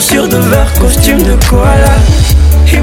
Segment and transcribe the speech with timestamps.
[0.00, 1.96] chaussures de verre, costume de koala.
[2.72, 2.78] Et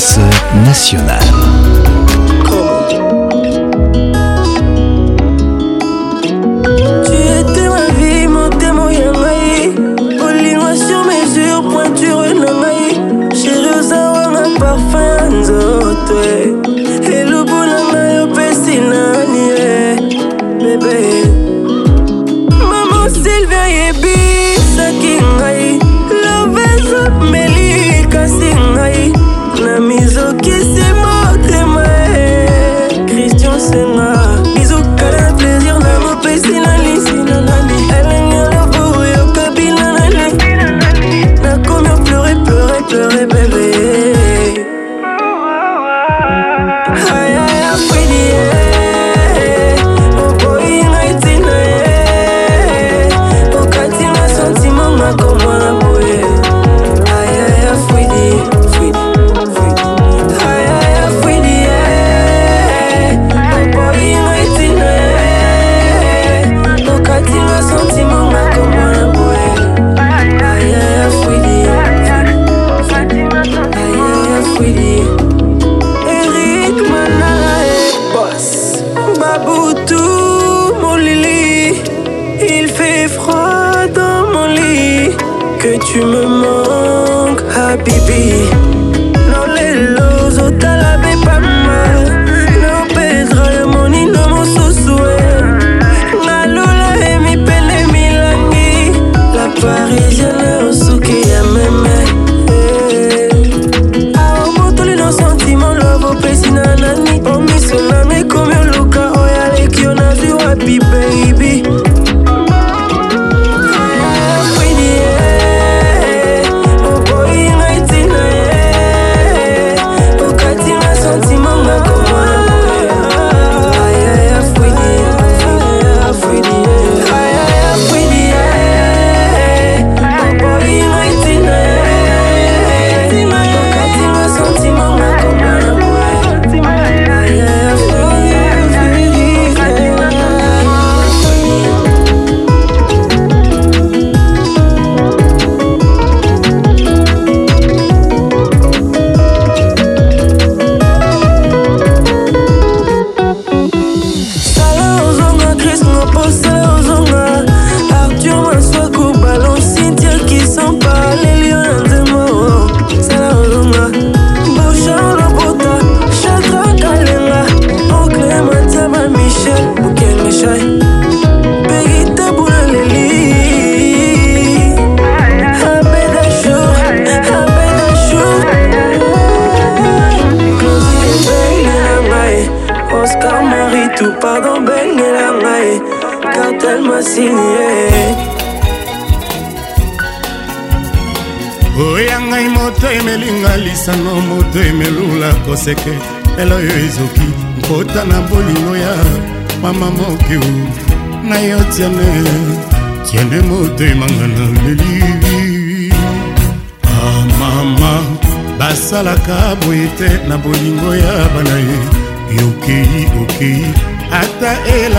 [0.00, 0.18] police
[0.64, 1.39] nationale.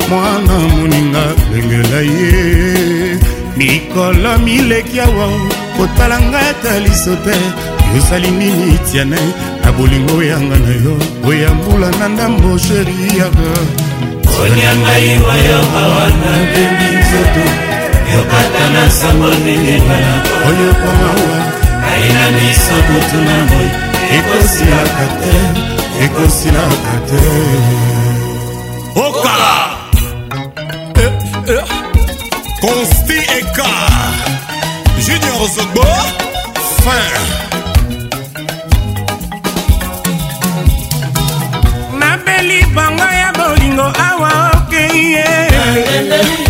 [0.08, 3.19] mwana moninga lengela ye
[3.57, 5.28] mikolo mileki awa
[5.76, 7.37] kotala ngai ata liso te
[7.95, 9.21] yosali nini tiane
[9.64, 10.95] na bolingo oyanga na yo
[11.28, 13.49] oyambula na ndambo sheri yaka
[14.42, 17.65] olia ngai wayo awa nabembi nzoto
[18.15, 20.13] yokata na sango ndenge bala
[20.49, 21.37] oyo komawa
[21.93, 23.69] aina miso kutu na moi
[24.19, 25.35] ekosilaka te
[26.05, 27.23] ekosilaka te
[29.07, 29.55] okala
[32.63, 33.39] consti eh, eh.
[33.39, 33.71] eka
[35.05, 35.87] junior zogbo
[36.83, 37.27] fin
[42.75, 46.46] bango ya bolingo awa okeye okay, yeah.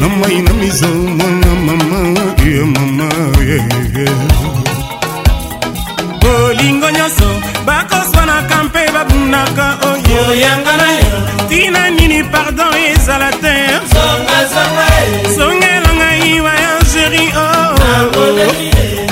[0.00, 1.98] mama inamiza mwana mama
[2.50, 3.08] ye mama
[3.48, 3.58] ye
[6.22, 7.28] bolingo nyonso
[7.68, 11.10] bakoswanaka mpe babundaka oyoyanga oh, na yo
[11.46, 13.54] ntina nini pardon ezala te
[15.36, 18.60] songela ngai wa algérie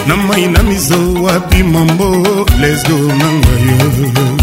[0.08, 2.08] na mai na mizo wapi mambo
[2.60, 4.33] lesgo na ngai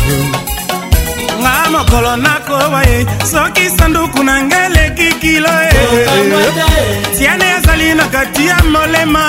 [1.81, 2.97] mokolo nakoba ye
[3.31, 6.05] soki sanduku na ngai eleki kilo e
[7.17, 9.23] tiane azali na kati ya molema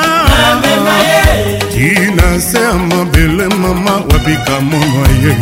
[1.72, 5.32] tina se ya mabele mama wabika mono ye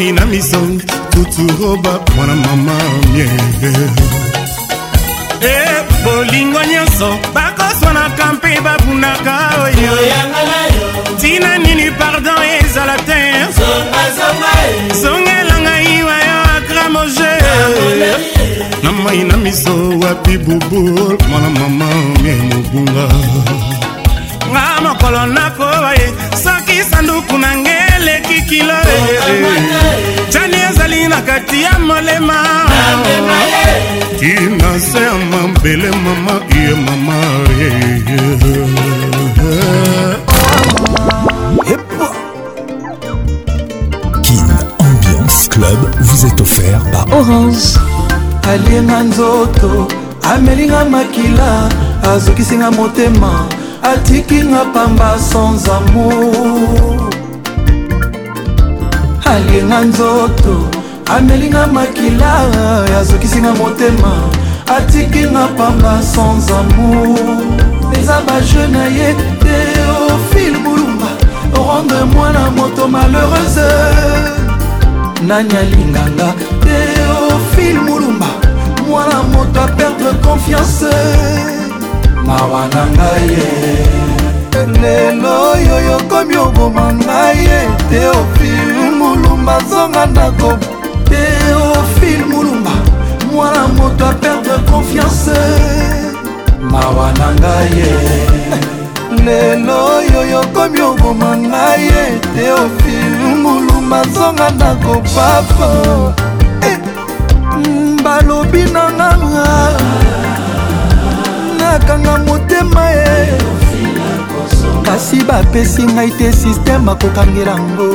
[0.00, 0.58] mai na miso
[1.10, 2.72] tuturoba mwana mama
[3.12, 3.28] mie
[5.42, 9.92] e bolingo nyonso bakoswanaka mpe babunaka oyo
[11.14, 14.88] ntina nini pardon ezala te eh.
[15.02, 17.34] zongela ngai wayo akramoje
[18.84, 21.84] na mai na miso wapi bubul mwana mama
[22.22, 23.06] mie mobunga
[24.50, 26.06] nga mokolo nakoba ye
[26.42, 28.74] soki sanduku na nge aleki kilo
[30.30, 32.42] jani ezali na kati ya molema
[34.18, 37.14] tina se ya mabele mama ye mama
[44.22, 47.76] kin ambiance club vous est offert par orange
[48.52, 49.88] alienga nzoto
[50.32, 51.68] amelinga makila
[52.14, 53.46] azokisinga motema
[53.82, 57.09] atikinga pamba sans amour
[59.34, 60.54] alinga nzoto
[61.16, 62.32] amelinga makila
[63.00, 64.12] azokisinga motema
[64.76, 67.40] atikinga pamba sans amour
[67.98, 69.08] eza baje na ye
[69.42, 71.10] teofile bulumba
[71.54, 73.68] rendre mwana moto malheureuse
[75.26, 76.28] nani alinganga
[76.64, 78.26] teofile mulumba
[78.88, 80.92] mwana moto aperdre confiance
[82.26, 83.66] mawa na ngai ye
[84.82, 87.58] lelo oyo yokomi oboma ngai ye
[87.90, 88.59] teofile
[89.40, 90.58] mulumba nzonga ndako
[91.08, 92.70] teofile mulumba
[93.32, 95.40] mwana moto aperdre confiance
[96.70, 97.94] mawa na ngai ye
[99.24, 102.02] lelo oyo yokomi oboma ngai ye
[102.34, 105.70] teofile mulumba nzonga ndako papa
[106.68, 106.78] eh,
[108.04, 109.44] balobi na nganga
[111.58, 113.14] nakanga motema ye
[114.86, 117.88] kasi bapesi ngai te sisteme akokangela ngo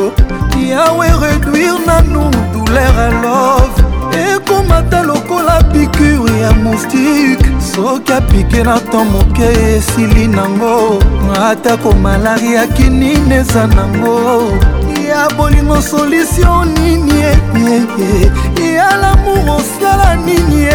[0.60, 3.84] yawe réduire nanu douleur a love
[4.14, 9.44] ekomata lokola pikure ya moustike soki apike na to moke
[9.78, 11.00] esili nango
[11.46, 14.44] atako malaria kinini eza nango
[15.10, 17.22] ya bolingo solutio nini
[18.66, 20.66] ya lamour osala nini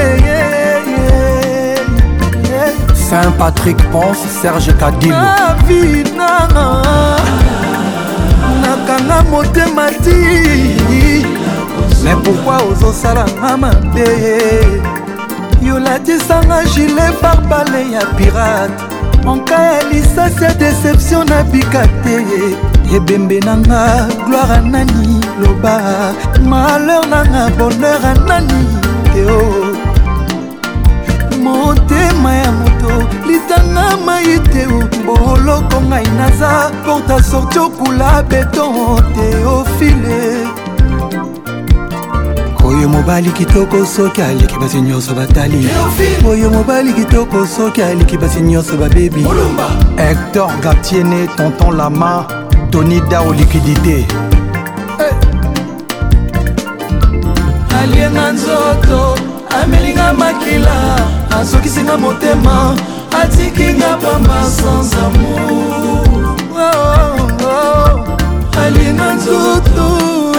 [3.09, 7.50] saint patrick ponce serge kadimavina
[8.91, 11.25] okanganga motema ti
[12.05, 14.09] me pourkui ozosalanga mabe
[15.63, 18.73] yolatisanga gile barbale ya pirate
[19.25, 22.17] monka ya lisasi ya deception nabika te
[22.97, 25.75] ebembe nanga gloire anani loba
[26.49, 28.67] malheur nanga bonheur anani
[29.13, 29.43] teo
[31.45, 32.70] motema ya
[33.31, 34.65] litanga mai te
[35.07, 36.51] boloko ngai naza
[36.85, 38.75] porta sorti okula beton
[39.17, 40.23] teofile
[42.69, 45.61] oyo mobali kitoko soki aliki basi nyonso batali
[46.31, 49.25] oyo mobali kitoko soki aliki basi nyonso babebi
[49.97, 52.13] hector gatiene tonton lama
[52.71, 53.99] tony dao likidité
[57.83, 59.15] alienga nzoto
[59.63, 60.77] amelinga makila
[61.41, 62.57] asokisinga motema
[63.15, 67.47] atikinga pamba sans amour oh, oh.
[67.47, 68.61] oh.
[68.65, 69.87] alina nzutu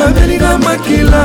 [0.07, 1.23] amelinga makila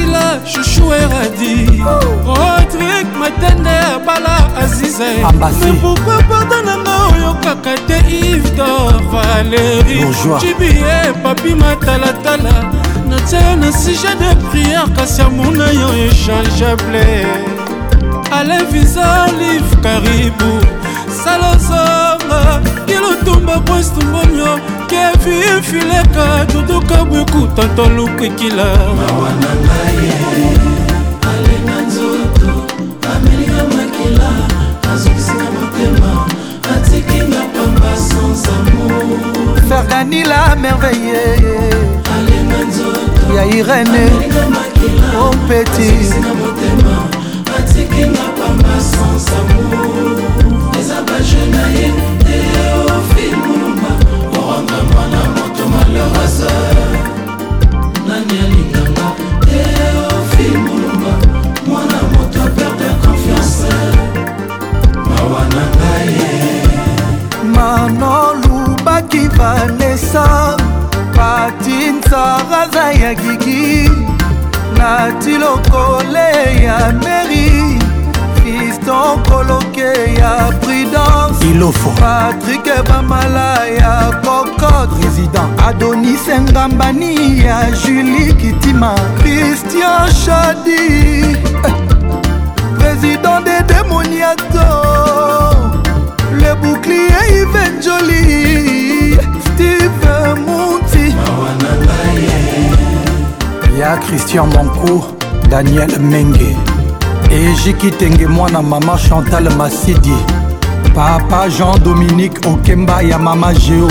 [0.05, 1.83] kabila shushu eradi
[2.27, 5.21] rodrik matende ya bala azize
[5.81, 7.97] pourkui porta nanga oyokaka te
[8.31, 10.03] ivdor valeri
[10.39, 12.53] jibie papi matalatala
[13.09, 17.25] natia yo na sujet de priere kasi amona yo échangeable
[18.31, 20.59] alevisa olive karibu
[21.23, 24.59] salozonga kilotumba pwestumbolio
[24.95, 28.65] kevi fileka duduka bweku tanta lukekila
[28.97, 30.07] mawa na ngai
[31.29, 32.51] alenga nzoto
[33.11, 34.29] amelinga makila
[34.93, 36.11] azokisika motema
[36.75, 39.19] atikinga pamba sans amour
[39.69, 41.25] ferganila merveille
[42.15, 44.05] alenga nzoto ya irene
[45.27, 45.91] ompeti
[47.57, 50.21] atikinga pamba sans amour
[50.79, 51.87] eza bajeunaye
[52.25, 53.54] teofimo
[54.95, 56.51] mwana moto malorasa
[58.07, 59.07] nani alinganga
[59.59, 61.13] eofil molumba
[61.67, 63.75] mwana moto aperde confiance
[65.09, 66.61] mawa na ngai e.
[67.55, 70.25] manolubaki vanesa
[71.15, 73.91] patinsaraza ya gigi
[74.77, 76.29] nati lokole
[76.67, 77.49] ya meri
[78.37, 83.49] fiston koloke ya prudence ilofo patrik bamala
[83.81, 86.17] ya kok encore président adonis
[86.51, 91.35] ngambani ya julie kitima christian shadi
[92.79, 94.73] président des démoniato
[96.33, 99.89] le bouclier yve joli steve
[100.45, 101.13] monti
[103.77, 105.13] ya christian moncour
[105.49, 106.55] daniel menge
[107.31, 110.13] ejiki tenge mwana mama chantal masidi
[110.95, 113.87] papa jean dominique okemba ya mama géo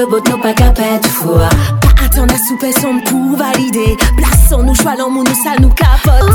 [0.00, 1.48] de boto pa capette fois
[1.82, 5.68] Pas attendre à souper sans pour valider Place sans nous choix l'homme nous ça nous
[5.70, 6.32] capote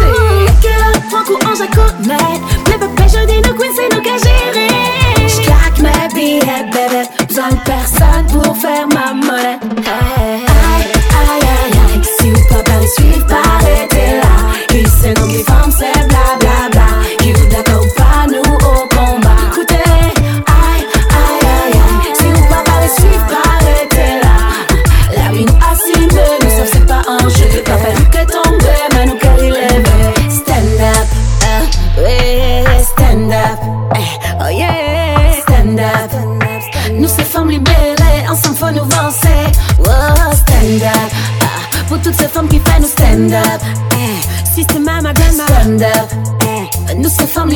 [0.62, 5.28] Quelle oh, franco en jacomet Mais pas pas dis nos queen c'est nous qu'à gérer
[5.28, 9.60] J'claque mes billets bébé Besoin de personne pour faire ma monnaie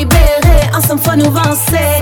[0.00, 2.00] libérer, ensemble faut nous vencer.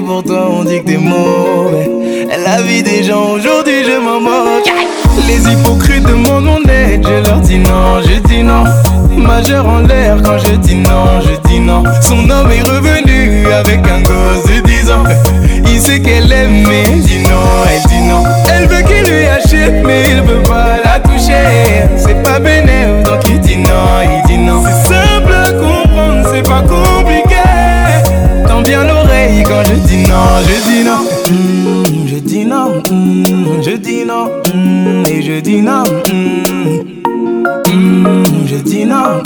[0.00, 1.88] pour toi on dit que t'es mauvais
[2.44, 4.70] La vie des gens aujourd'hui je m'en moque
[5.26, 8.64] Les hypocrites demandent mon aide Je leur dis non, je dis non
[9.16, 13.80] Majeur en l'air quand je dis non, je dis non Son homme est revenu avec
[13.88, 15.04] un gosse de 10 ans
[15.66, 19.26] Il sait qu'elle aime mais elle dit non, elle dit non Elle veut qu'il lui
[19.26, 20.04] achète mais
[30.72, 30.98] dis non,
[31.30, 35.84] mm, je dis non, mm, je dis non, mm, et je dis non,
[38.46, 39.22] je dis non,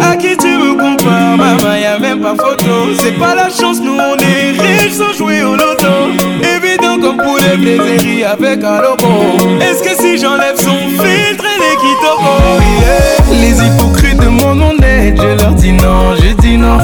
[0.00, 2.88] À qui tu me compares, maman, y même pas photo.
[3.00, 6.12] C'est pas la chance, nous on est riches sans jouer au loto.
[6.42, 9.58] Évident comme pour les plaisirs avec un logo.
[9.60, 15.42] Est-ce que si j'enlève son filtre, elle est qui Les hypocrites de mon monde, je
[15.42, 16.78] leur dis non, je dis non.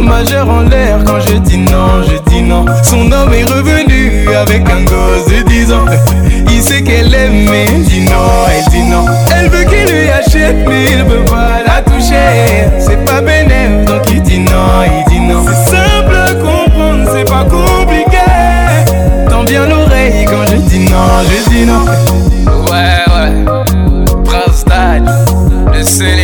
[0.00, 2.64] Majeur en l'air quand je dis non, je dis non.
[2.82, 5.84] Son homme est revenu avec un gosse de 10 ans.
[6.50, 9.04] Il sait qu'elle aime, mais dit non, elle dit non.
[9.36, 12.70] Elle veut qu'il lui achète, mais il veut pas la toucher.
[12.78, 13.44] C'est pas bénéfique
[13.86, 15.44] donc il dit non, il dit non.
[15.46, 18.18] C'est simple comprendre, c'est pas compliqué.
[19.30, 21.84] Tant bien l'oreille quand je dis non, je dis non.
[22.70, 23.44] Ouais, ouais.
[24.24, 25.08] Prince Dad,
[25.72, 26.23] le seul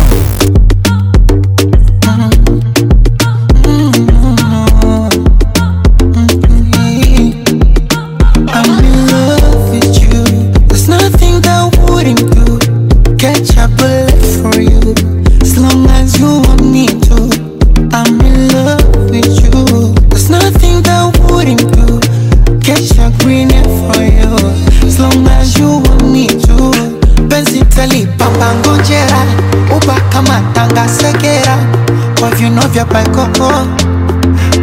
[32.73, 33.51] vya paikoko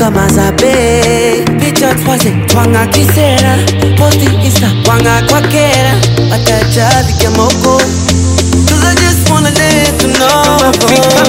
[0.00, 3.54] kama za bei picha twaze twang'akisera
[3.98, 5.92] posti isa wang'akwakera
[6.30, 7.74] batajabikemoko
[8.68, 11.19] Cause I just wanna let you know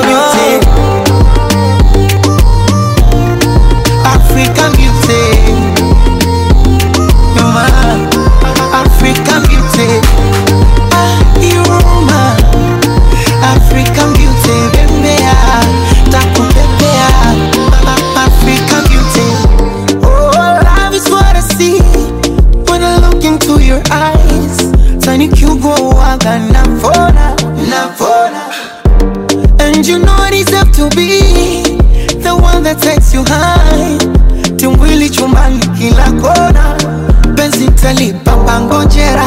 [37.93, 39.23] vya lipamba ngojera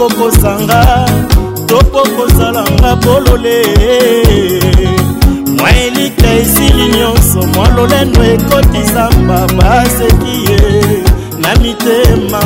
[0.00, 1.04] okokozanga
[1.68, 3.62] to mpo kozalanga bolole
[5.58, 10.60] mwa elika esili nyonso mwa lolendo ekotisamba baseki ye
[11.38, 12.40] na mitema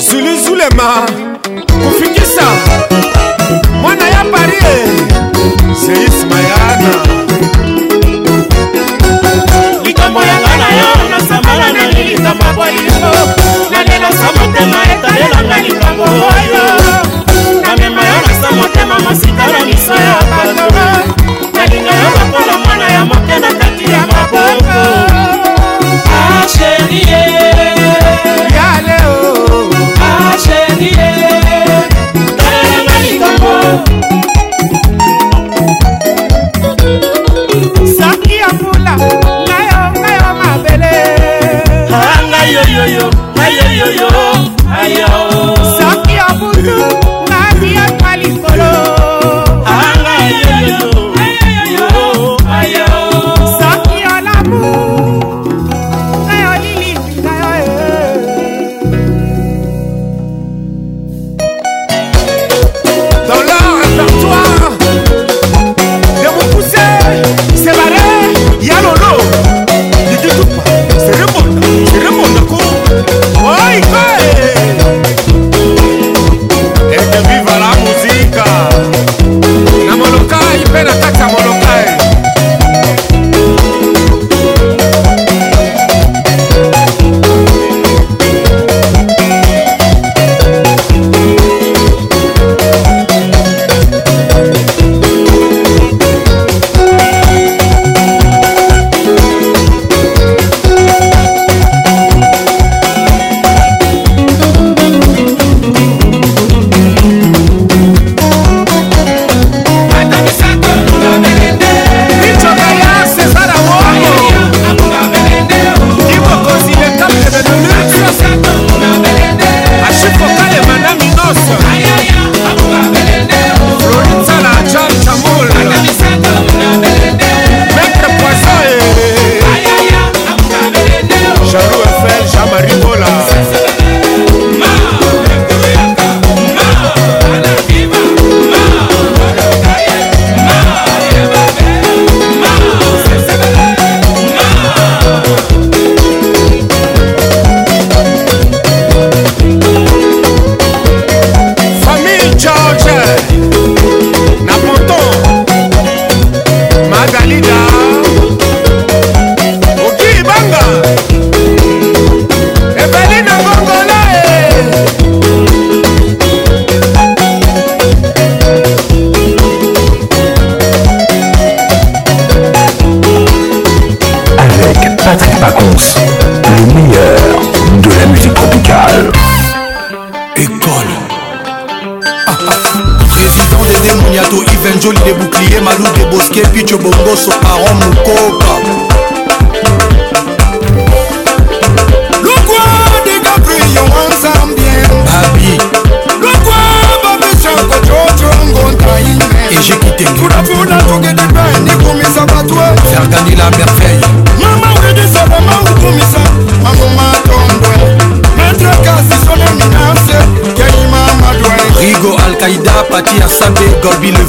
[0.04, 1.09] zuluzulema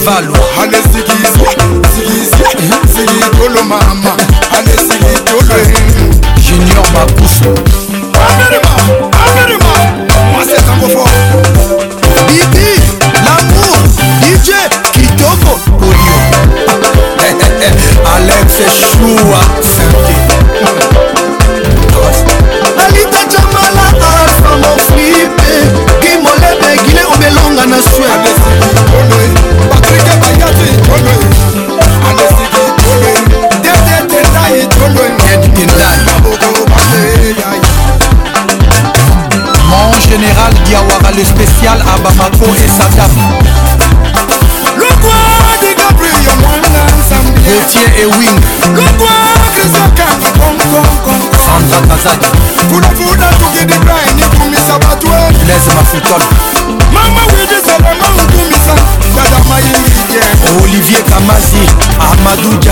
[0.04, 0.42] valoir.
[0.60, 1.09] Allez-y,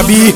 [0.09, 0.33] be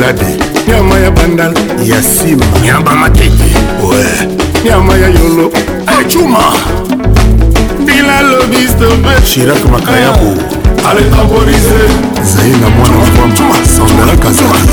[0.02, 0.26] melade
[0.68, 1.54] nyama ya bandal
[1.86, 3.54] ya nsima ya bamatete
[3.90, 4.02] we
[4.66, 5.46] nyama ya yolo
[5.88, 6.40] acuma
[7.86, 10.34] bilalobistobechirak makayabo
[10.84, 10.90] ah.
[10.90, 11.82] alekaborise
[12.24, 13.36] zai na mwana wabwama
[13.78, 14.72] sandalaka zai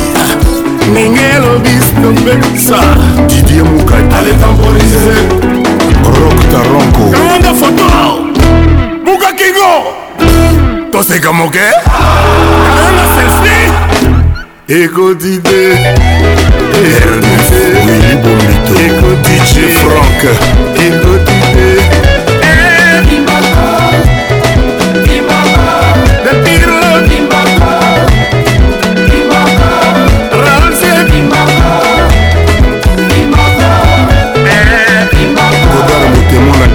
[0.95, 2.97] ningelobistobesa
[3.29, 5.15] didie mukati alekaborise
[6.15, 7.85] rok taronko kanga foto
[9.05, 9.73] bukakingo
[10.93, 11.91] toseka moke kanga
[13.05, 13.08] ah.
[14.69, 15.61] ekotite
[16.85, 20.23] ekotite frank
[20.85, 21.69] ekotite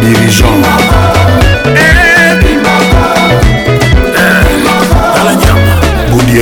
[0.01, 0.82] dirigeant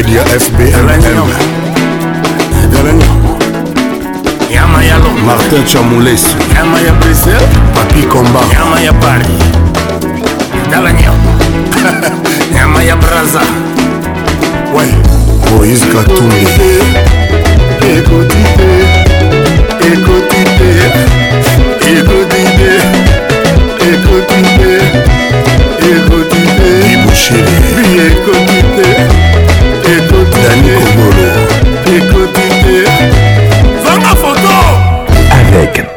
[0.04, 0.86] media fbmm
[5.26, 6.36] martin chamulesi
[7.76, 8.80] papi komba nyama
[12.88, 13.41] ya braza
[14.76, 14.86] we
[15.52, 16.47] moïse katumbi
[26.93, 27.61] ibushiri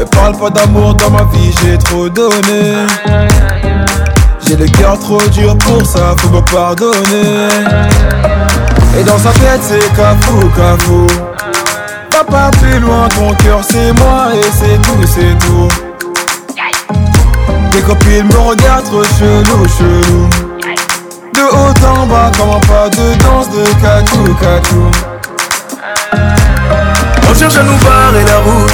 [0.00, 2.86] Mais parle pas d'amour dans ma vie, j'ai trop donné.
[4.46, 7.50] J'ai le cœur trop dur pour ça, faut me pardonner.
[8.98, 11.06] Et dans sa tête, c'est cafou, cafou.
[12.10, 15.68] Papa pas plus loin, mon cœur c'est moi et c'est tout, c'est tout.
[17.70, 20.28] Tes copines me regardent trop chelou, chelou.
[21.34, 24.84] De haut en bas, comment pas de danse de cacou, cacou
[27.30, 28.69] On cherche à nous barrer la route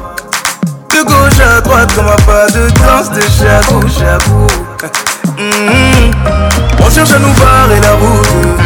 [1.43, 4.47] à droite comme un pas de danse de chatou, Jabou.
[6.79, 8.59] On cherche à nous barrer la route.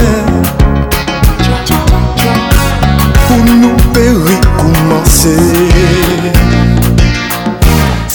[3.25, 5.35] Kou nou pe wikoumanse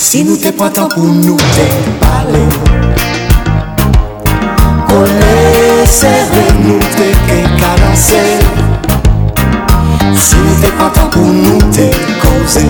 [0.05, 1.67] Si nou te pratan pou nou te
[2.05, 2.45] pale
[4.87, 5.43] Kone
[5.91, 7.11] se ven nou te
[7.41, 8.23] ekalase
[9.99, 11.91] Si nou te pratan pou nou te
[12.23, 12.69] kose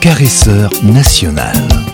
[0.00, 1.89] caresseur national.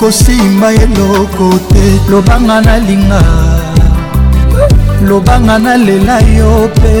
[0.00, 3.20] ekosimba eloko te lobanga nalinga
[5.06, 6.94] lobanga nalela yo mpe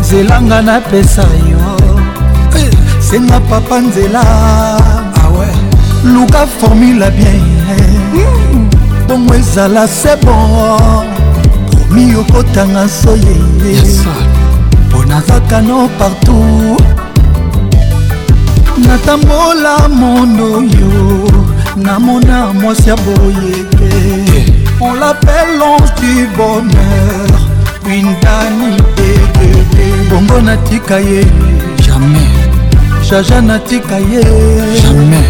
[0.00, 1.66] nzelanga napesa yo
[2.60, 2.70] eh,
[3.08, 4.22] senga papa nzela
[5.22, 5.30] ah
[6.12, 7.44] luka formula bien
[8.14, 8.66] hmm.
[9.06, 11.04] bongo ezala se bon
[11.76, 13.36] promi okotanga soye
[14.86, 16.82] mpo nazaka no partout
[18.86, 20.46] natambola mondo
[20.78, 21.21] yo
[21.76, 23.94] namona mwasi ya boye te
[24.38, 24.44] eh.
[24.80, 27.32] on l'appelle l'ange du bonheur
[27.86, 31.24] windani egede bongo natika ye
[31.80, 32.28] jamais
[33.08, 34.22] jaja natika ye
[34.82, 35.24] jamais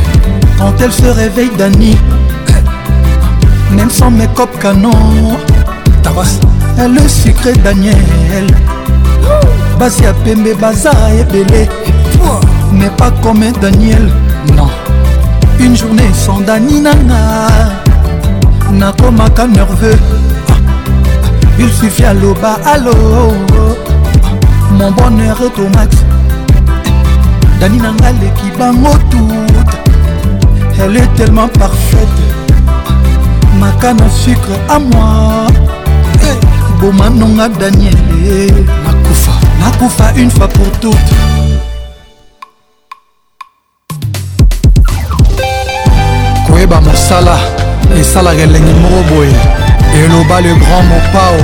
[0.59, 1.97] quand elle se réveille dani
[2.49, 3.77] eh.
[3.77, 5.37] même sans mes copes canon
[6.03, 6.41] tabas
[6.77, 8.47] elle est sucré daniel
[9.79, 10.91] basi ya pembe baza
[11.21, 12.47] ebele eh.
[12.73, 14.11] mais pas comme daniel
[14.57, 14.67] non
[15.65, 17.49] une journée sans dani nanga
[18.73, 19.97] nakomaka nerveux
[21.59, 22.93] il suffit aloba alo
[24.73, 25.97] mon bonheur est au max
[27.61, 30.49] dani nanga leki bango toute
[30.81, 32.09] elle est tellement parfaite
[33.61, 35.47] makana sucre à moi
[36.81, 39.33] bomanonga daniele nakufa
[39.63, 41.32] nakufa une fois pour toutes
[47.03, 47.37] mosala
[48.01, 49.39] esalaka elengi moko boye
[50.05, 51.39] eloba le grand mopao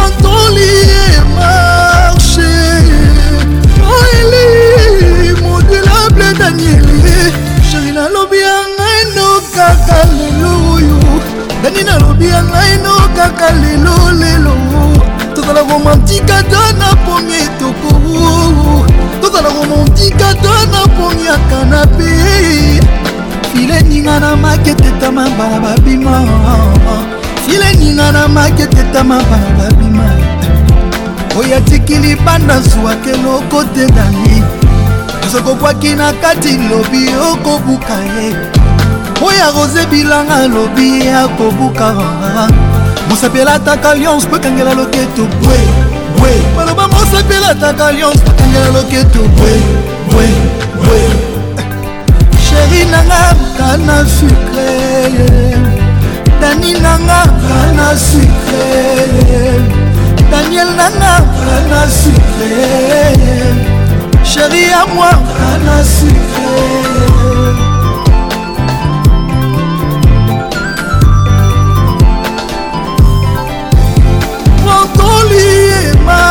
[0.00, 0.98] atolie
[1.36, 2.50] marche
[3.94, 4.44] oeli
[5.44, 7.16] modulable daniele
[7.70, 10.98] sheri nalobi ya ngai no kaka lelo oyo
[11.62, 14.54] dani nalobi ya ngai no kaka lelo lelo
[15.34, 17.96] tozala romantika to na pomi etoko
[19.20, 22.14] tozala romantika to na pomi ya kanape
[23.58, 26.22] fileninga na maketetama bana babima
[27.46, 30.10] fileninga na maketetama bana babima
[31.40, 34.42] oyo atikili banda zwwaka eloko te dani
[35.32, 38.28] sokokwaki na kati lobi okobuka ye
[39.26, 41.94] oyo arose bilanga lobi akobuka
[43.10, 45.58] mosapela ataka lyonce po ekangela loketo bwe
[46.18, 49.52] bwe baloba mosapela ataka lyonce po ekangela loketo bwe
[50.10, 50.22] bwe
[50.84, 51.27] bwe
[52.58, 53.22] sheri nanga
[53.58, 54.70] kana sucre
[56.42, 58.64] dani nanga kana sucre
[60.32, 62.54] daniel nanga kana sucre
[64.32, 66.96] sheri ya moi kana sucre
[74.98, 75.54] Toli
[76.06, 76.22] ma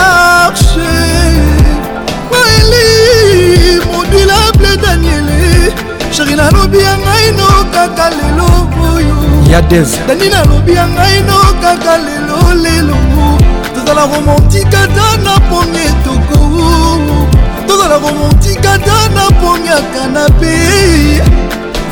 [6.37, 8.47] nalobi ya ngai no kaka lelo
[8.93, 9.17] oyo
[9.51, 12.97] ya des dani nalobi ya ngai no kaka lelo lelo
[13.73, 16.39] tozala romantika ta na pongi etoko
[17.67, 20.53] tozala romantika ta na pongi ya kanape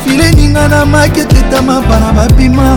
[0.05, 2.69] fileninga na maketetama bana babima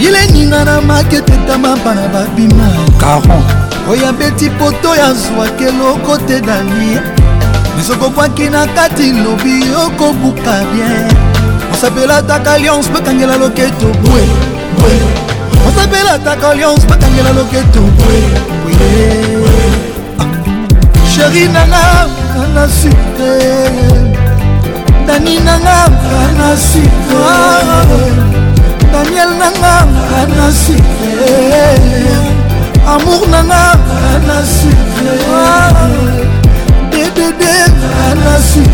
[0.00, 2.68] fileninga na maketetama bana babima
[3.00, 3.44] caron
[3.90, 7.17] oyo abeti poto ya zwaka eloko te danie
[7.78, 11.06] biso kokwaki na kati lobi okobuka bien
[11.72, 14.22] osapelataka liance bakangela loketo bwe
[14.78, 14.94] bwe
[15.68, 18.18] osapelataka liance bakangela loketo bwe
[18.64, 18.74] bwe
[21.12, 21.52] sheri ah.
[21.54, 21.86] nanga
[22.42, 23.30] ana sute
[25.06, 25.78] dani nanga
[26.26, 27.32] ana sute
[28.92, 29.74] daniel nanga
[30.20, 31.20] ana sute
[32.90, 33.62] amour nanga
[34.14, 36.26] ana sute
[37.38, 38.70] de la suite.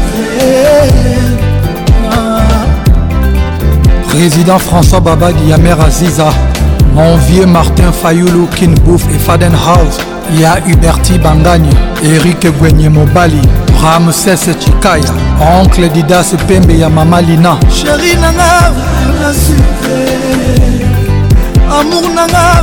[4.08, 6.30] Président François Babadi, Yamer Aziza,
[6.94, 9.98] mon vieux Martin Fayoulou, Kinbouf et Fadenhouse,
[10.38, 11.68] Ya Huberti Bangagne,
[12.04, 13.42] Eric Gwenye Mobali,
[13.82, 17.58] Ramses Chikaya, Oncle Didas Pembe ya Mama Lina.
[17.70, 18.70] Chéri nana,
[19.20, 19.94] na sucre.
[21.80, 22.52] Amour nana,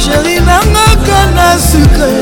[0.00, 2.12] sheri nangaka na sukre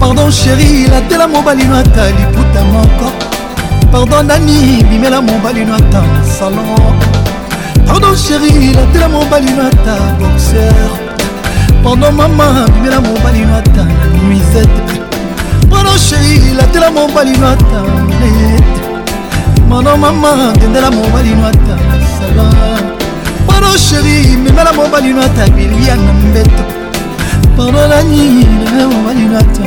[0.00, 3.08] pardon chéri latela mobali no ata liputa moko
[3.92, 6.94] pardon nani bimela mobali no ata na salon
[7.86, 10.90] pardon chéri latela mobali no ata boxeur
[11.84, 14.90] pardon mama bimela mobali no ata na nuisette
[15.70, 17.80] pardon chéri latela mobali no ata
[18.18, 18.80] nete
[19.68, 22.71] pardon mama dendela mobali no ata na salon
[23.62, 26.62] pardon sheri memela mobali no atabilia na mbeto
[27.56, 29.66] pardon nani memela mobali no ata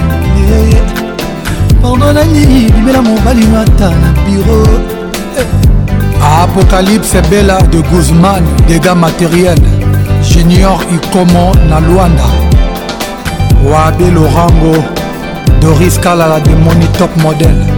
[1.82, 4.60] pardon nani memela mobali no ata na biro
[6.44, 9.58] apocalypse bela de guzman dégâts matériel
[10.30, 12.26] junior ikomo na lwanda
[13.64, 14.76] wabe lorango
[15.62, 17.75] doris kalala de moni top modèle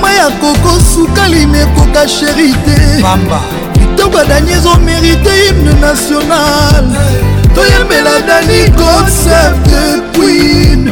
[0.00, 3.02] mai ya koko sukalini ekoka sheri te
[3.74, 6.84] kitoko ya dani ezomerite hymne national
[7.54, 9.70] toyembela dani concept
[10.16, 10.90] queen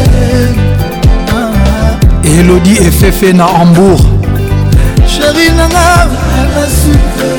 [2.34, 4.04] elodie efefe na hambourg
[5.14, 5.86] sheri nanga
[6.42, 7.32] ana sucre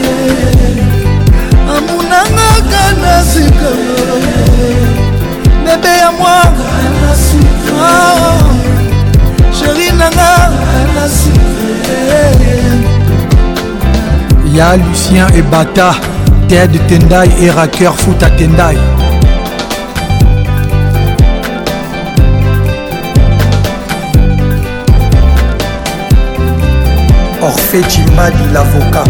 [1.78, 4.37] amour nanga kana sucre
[5.82, 6.64] bebe ya mwanga
[9.60, 10.52] sheri oh, nanga
[14.56, 15.96] ya lucien ebata
[16.50, 18.78] ted tendai et raqueur futa tendai
[27.40, 29.04] Orphée Chimbadi, l'avocat.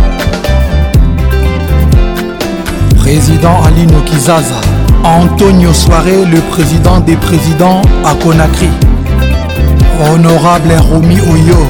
[2.99, 4.61] Président Alino Kizaza.
[5.07, 8.67] Antonio Soiré, le président des présidents à Conakry.
[10.13, 11.65] Honorable Rumi Oyo,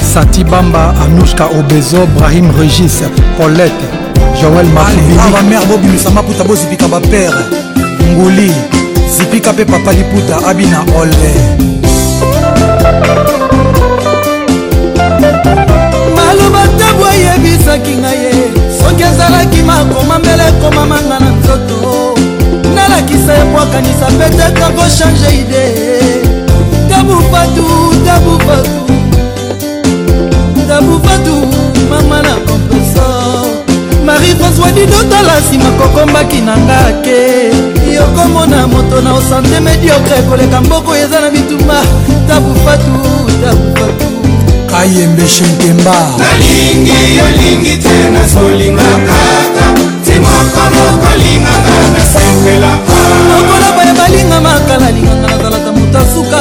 [0.00, 3.02] Sati Bamba, Anouchka Obezo, Brahim Regis,
[3.36, 3.72] Paulette,
[4.40, 7.36] Joël Mabamère ah, bobimisa maputa bozipika bapere
[8.12, 8.52] nguli
[9.18, 11.30] zipika mpe papa liputa abi na ole
[16.16, 18.32] maloba tabw ayebisaki ngai ye
[18.78, 21.93] soki ezalaki makoma mbele ekomamanga na nzoto
[23.04, 25.66] bakisa ye po akanisa petetre akochange ide
[26.88, 27.64] tabufatu
[28.06, 28.80] tabufatu
[30.68, 31.34] tabufatu
[31.90, 33.46] mama na kompresor
[34.04, 40.96] marie françois didotala nsima kokombaki na nga ke yokomona moto na osante mediokre koleka mboko
[40.96, 41.80] eza na bituma
[42.28, 42.92] tabufatu
[43.44, 44.06] tabufatu
[44.70, 49.43] kayembe shenkemba nalingi yolingi te nasolingaka
[50.24, 52.72] moko mokolinganga nasepela
[53.28, 56.40] lokola baya balinga makala linganga nazalaka moto asuka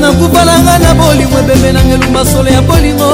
[0.00, 3.10] nakubalanga na bolingo ebebenanga elumba solo ya bolingo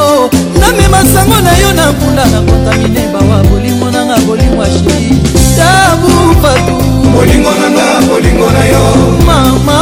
[0.61, 5.21] namema sango na yo na mpunda na kontamine bawa bolingo nanga bolingo asheri
[5.57, 6.11] tabu
[6.43, 6.75] fatu
[7.15, 8.83] bolingo nanga bolingo na yo
[9.29, 9.79] mama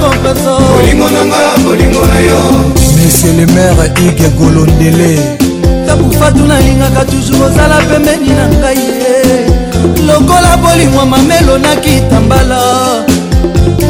[0.00, 2.40] kompeso bolingo nanga bolingo na yo
[2.96, 5.12] monsieur le maire ige golondele
[5.86, 9.01] tabu fatu nalingaka toujours ozala pembeni na ngai
[10.06, 12.58] lokola bolingwa mamelo na kitambala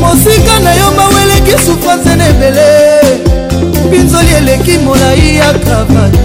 [0.01, 2.99] mosika na yo maweleki sufrance na ebele
[3.87, 6.19] mpinzoli eleki molai ya kravate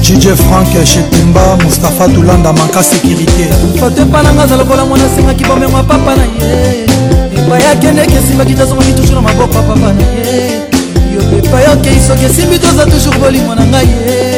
[0.00, 3.46] jj frank shetemba mustapha tulanda maka sécurité
[3.80, 6.84] foto epananga aza lokola mwana asengaki bomengo apapa na ye
[7.38, 10.58] epai akendeki esimbaki tazongaki tusu na maboko apapa na ye
[11.14, 14.35] yo pepai okei soki esimbi toza toujours bolimo na ngai ye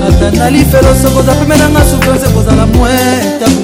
[0.00, 2.90] ata na lifelo sokoza pembe nanga sufense kozala mwe
[3.40, 3.62] tabu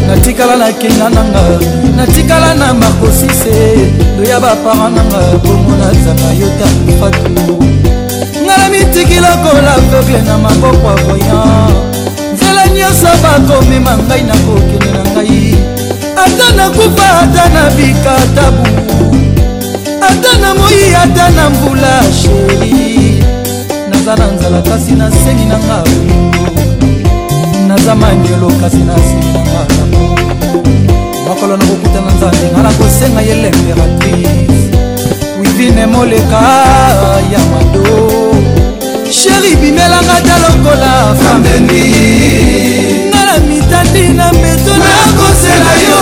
[0.07, 1.41] natikala na kinga nanga
[1.95, 3.55] natikala na markosise
[4.17, 7.72] doya bapara nanga bongo nazanga yo tamufatu
[8.53, 11.73] nanga na mitiki lokola aveugle na maboko ya voyan
[12.33, 15.55] nzela nyonso bakomema ngai na kokende na ngai
[16.25, 18.69] ata nakufa ata na bikatabu
[20.07, 23.23] ata na moi ata na mbula sheri
[23.89, 25.77] naza na nzala kasi nasengi na nga
[27.67, 29.85] naza manyolo kasi nasengi na nga
[31.25, 34.62] mokolo nakokutana nzambe nga nakosenga ye l'impératrice
[35.57, 36.41] divine moleka
[37.31, 37.83] ya mado
[39.11, 41.89] sheri bimelanga ta lokola fambeni
[43.09, 45.99] nga na mitandi na meto nakosela yo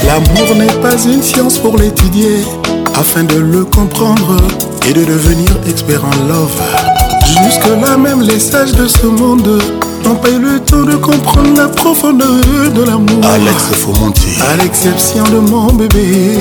[0.05, 2.45] L'amour n'est pas une science pour l'étudier
[2.93, 4.37] afin de le comprendre
[4.87, 6.51] et de devenir expert en love.
[7.45, 9.63] Jusque-là, même les sages de ce monde
[10.05, 12.33] n'ont pas eu le temps de comprendre la profondeur
[12.75, 13.23] de l'amour.
[13.33, 14.21] Alex monter
[14.53, 16.37] À l'exception de mon bébé.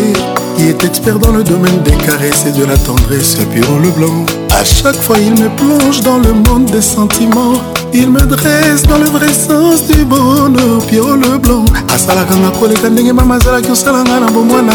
[0.58, 4.24] Il est expert dans le domaine des caresses et de la tendresse, Pierrot Leblanc.
[4.58, 7.54] À chaque fois, il me plonge dans le monde des sentiments.
[7.94, 11.64] Il me dresse dans le vrai sens du bonheur, Pierrot Leblanc.
[11.94, 14.72] asalaka nga koleka ndenge mama azalaki osala nga na bomwana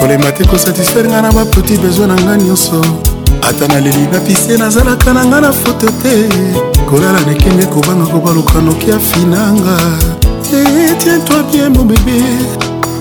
[0.00, 2.80] kolema te kosatisfaire nga na bapeti bezwi na nga nyonso
[3.48, 6.16] ata naleli na pise nazalaka na nga na foto te
[6.88, 9.76] kolala nekenge kobanga kobaluka noki afinanga
[10.90, 12.22] etientoi eh, bien mon bebe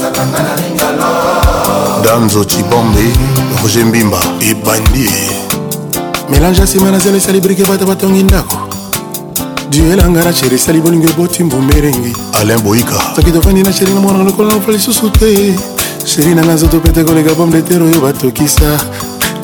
[0.00, 3.12] basakananga na lingalo danzo cibombe
[3.62, 5.10] roger mbimba ebandi
[6.30, 8.56] melange nsima nazela esali brike bato batongi ndako
[9.70, 14.24] duelanga na sheri esali bolingo eboti mbumberengi alain boyika soki tofandi na sheri na mwananga
[14.24, 15.54] lokola nofa lisusu te
[16.04, 18.70] sheri nanga nzoto pete koleka bome de tere oyo batokisa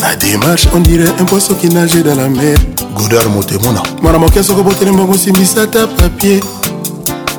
[0.01, 2.59] la démarche on dirait un poisson qui nage dans la mer
[2.95, 6.41] godar motemona mwana moke soko botele mbongo osimbisa ta papier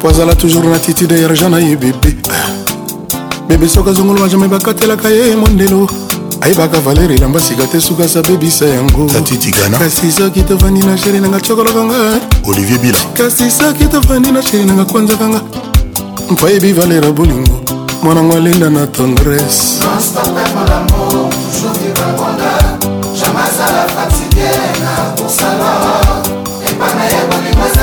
[0.01, 2.17] po azala toujours na attitude ya argent na ye bebe
[3.47, 5.87] bebe soki azongoloma jamai bakatelaka ye mondelo
[6.41, 9.07] ayebaka valere elamba sika te suka asa bebisa yango
[9.79, 14.65] kasi soki tofandi na sheri nanga cokolaka nga olivier bila kasi soki tofandi na sheri
[14.65, 15.41] nanga kwanzaka nga
[16.29, 17.61] mpayebi valera bolingo
[18.03, 19.79] mwanango alenda na tendresse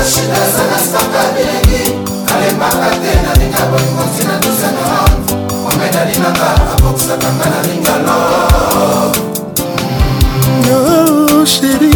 [0.05, 1.93] shida eza na saka bilengi
[2.35, 5.04] alembaka te nalinga bolingo ntina tosana
[5.85, 8.15] ngai nalinaka abokisaka ngai na lingalo
[11.53, 11.93] sheri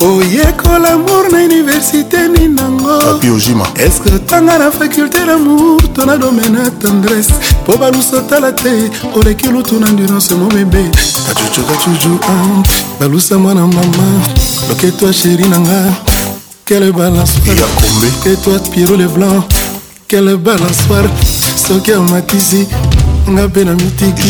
[0.00, 6.58] oh, oyekola amour na université ni nangoapiojima eske otanga na faculté lamour to na domaine
[6.58, 8.70] ya tendresse mpo balusu otala te
[9.16, 10.82] oleki lutu na ndurance mo bebe
[11.26, 12.18] kacucu kacucu
[13.00, 14.06] balusa mwana mama
[14.68, 15.84] loketo ya sheri na nga
[16.64, 19.55] kele balance yakome ketoi piro le blanc
[20.08, 21.08] kele balansoire
[21.68, 22.66] soki amatisi
[23.30, 24.22] nga mpe na mitiki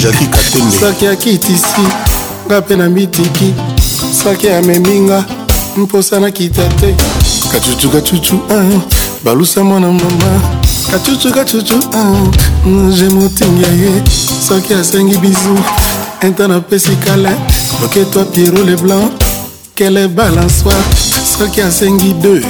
[0.80, 1.80] soki akitisi
[2.46, 3.54] nga mpe na mitiki
[4.24, 5.24] soki ameminga
[5.76, 6.94] mposa nakita te
[7.52, 8.38] kacucu kacucu
[9.24, 10.40] balusa mwana mama
[10.90, 11.74] kacucu kacucu
[12.98, 14.02] je motinga ye
[14.48, 15.58] soki asengi bizu
[16.26, 17.30] intan apesi kale
[17.82, 19.12] loketo piero leblanc
[19.74, 20.84] kele balansoire
[21.38, 22.42] soki asengi 2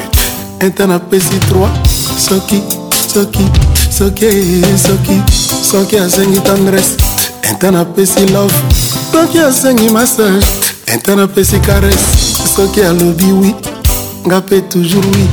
[0.66, 1.68] intan apesi 3
[2.28, 2.62] soki
[3.22, 3.46] soki
[3.90, 5.20] soki soki
[5.62, 6.94] soki asengi tendresse
[7.50, 8.54] intan apesi love
[9.12, 10.44] soki asengi massage
[10.94, 13.54] intan apesi caresse soki alobi wi
[14.26, 15.24] nga mpe toujours wi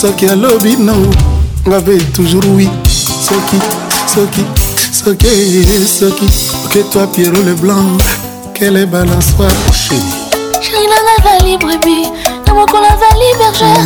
[0.00, 0.94] soki alobi no
[1.68, 2.68] nga mpe toujours wi
[3.28, 3.58] soki
[4.14, 4.44] soki
[4.94, 5.66] soki
[5.98, 6.28] soki
[6.68, 7.82] ok toi pierrot le blanc
[8.58, 9.98] quelle est balançoire chéri
[10.62, 11.98] chéri nanga va libre bi
[12.54, 13.78] moto moko nazali berger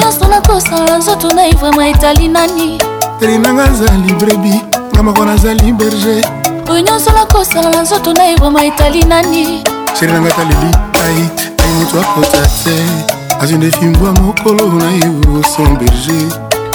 [0.00, 2.78] nyonso nakosala nzoto naivrema etali nani
[3.20, 4.54] elinanga azali brebi
[4.92, 6.24] nga moko nazali berger
[6.70, 9.62] oyo nyonso nakosala na nzoto naivrema etali nani
[9.98, 10.70] sheri nanga taleli
[11.04, 12.78] ait ai moto akota te
[13.40, 16.30] azwi nde fimbwa mokolo na euroson berger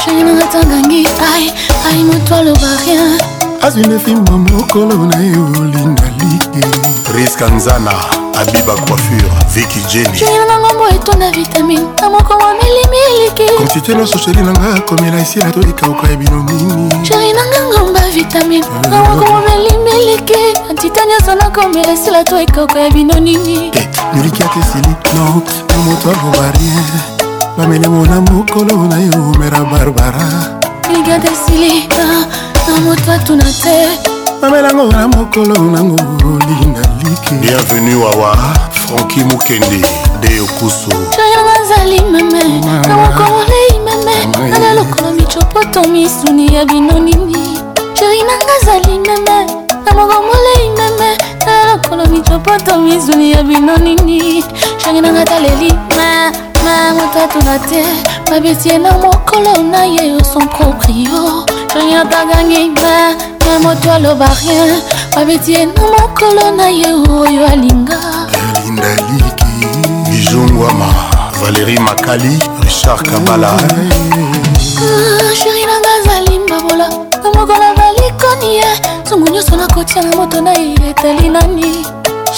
[0.06, 1.54] sheri nanga tangangi ai
[1.92, 3.20] ai moto aloba rien
[3.62, 6.62] azwi nde fimbwa mokolo na eolindalike
[7.16, 13.56] riska nzana abiba coiffure viki jeni keyo na ngombo etonda vitamine na moko wameli miliki
[13.58, 17.62] konsite nyonso sheri na nga komela esila to ekauka ya bino nini sheri na nga
[17.68, 20.40] ngomba vitamine euh, na moko wameli eh, miliki
[20.70, 23.58] antite nyonso nakomela esila to ekauka ya bino nini
[24.14, 26.90] miliki ate esili no na moto alomba rien
[27.58, 30.28] bamelemo na mokolo na yo mera barbara
[30.90, 31.88] miliki ate esili
[32.68, 34.09] na moto atuna te
[34.42, 35.96] mamelango na mokolo nango
[36.40, 38.38] linda liki bienvenu wawa
[38.72, 39.82] franki mokende
[40.20, 42.44] de okusu jayanga azali meme
[42.88, 47.60] na mokomolei meme ala lokolo micopoto misuni ya bino nini
[47.94, 49.46] sheri nanga azali meme
[49.86, 51.18] na mokomolei meme
[51.48, 54.44] ala lokolo micopoto misuni ya bino nini
[54.78, 56.32] sheri nanga taleli me
[56.64, 57.84] ma motatuna te
[58.32, 61.46] babeti ye na mokolo na ye yo son proprio
[61.80, 62.96] sonia bagangi me
[63.46, 64.76] me moto aloba rien
[65.16, 67.98] babetie na mokolo na ye oyo alinga
[68.56, 69.54] elindaliki
[70.12, 70.88] bijongwama
[71.40, 73.52] valérie makali richard kabala
[75.40, 76.88] sheri ah, nanga azali mbabola
[77.24, 78.80] namokola balikoni ye eh.
[79.04, 81.86] ntongo nyonso nakotia na moto na ye etali nani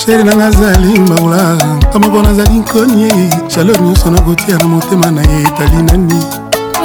[0.06, 1.58] sheri nanga azali mbabola
[1.94, 3.34] kamoko nazali nkoni ye eh.
[3.56, 6.20] jalor nyonso nakotia na motema na ye etali nani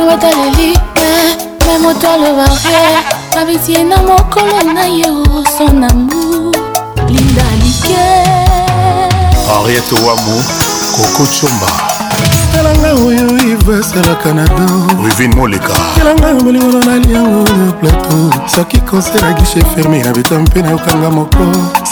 [0.07, 1.37] mataleli eh.
[1.67, 2.45] me moto aloba
[3.31, 5.05] te abitie na mokolo na ye
[5.57, 6.53] son amour
[7.09, 7.97] linda like
[9.49, 10.35] henriete wamu
[10.97, 11.67] koko chomba
[12.55, 14.67] talanga oyo iveselaka na do
[15.09, 20.63] rivin moleka telanga bolingono naliango yo plateau soki konser ya gishe ferme na beta mpe
[20.63, 21.39] nayokanga moko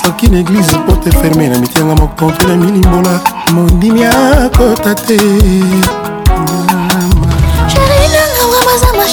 [0.03, 3.21] soki na eglize porte ferme na mitianga moko mpe na milimbola
[3.55, 5.19] mondimi akota te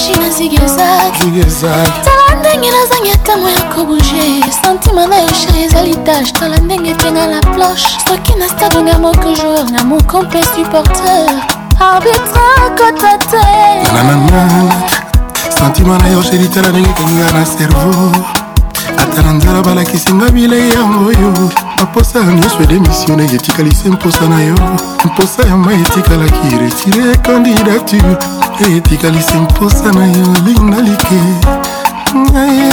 [0.08, 6.32] mashi na zigezag tala ndenge nazangi ntango ya kobouge sentima na yo sher ezali tage
[6.32, 11.28] tala ndenge etenga la planche soki na stade onga moko joueur nga mo complet supporter
[11.80, 12.42] arbitre
[12.76, 13.82] kota te
[15.58, 18.12] sentima na yo sheri tala ndenge etenga na cerveau
[18.98, 24.54] ata na nzala balakisinga bilei yango oyo baposa ya nyonso edemisione etikalisi mposa na yo
[25.04, 28.18] mposa ya mai etikalaki retire candidature
[28.60, 31.60] eyepikalisi mposa na yo linga like spectacle
[32.32, 32.70] na ye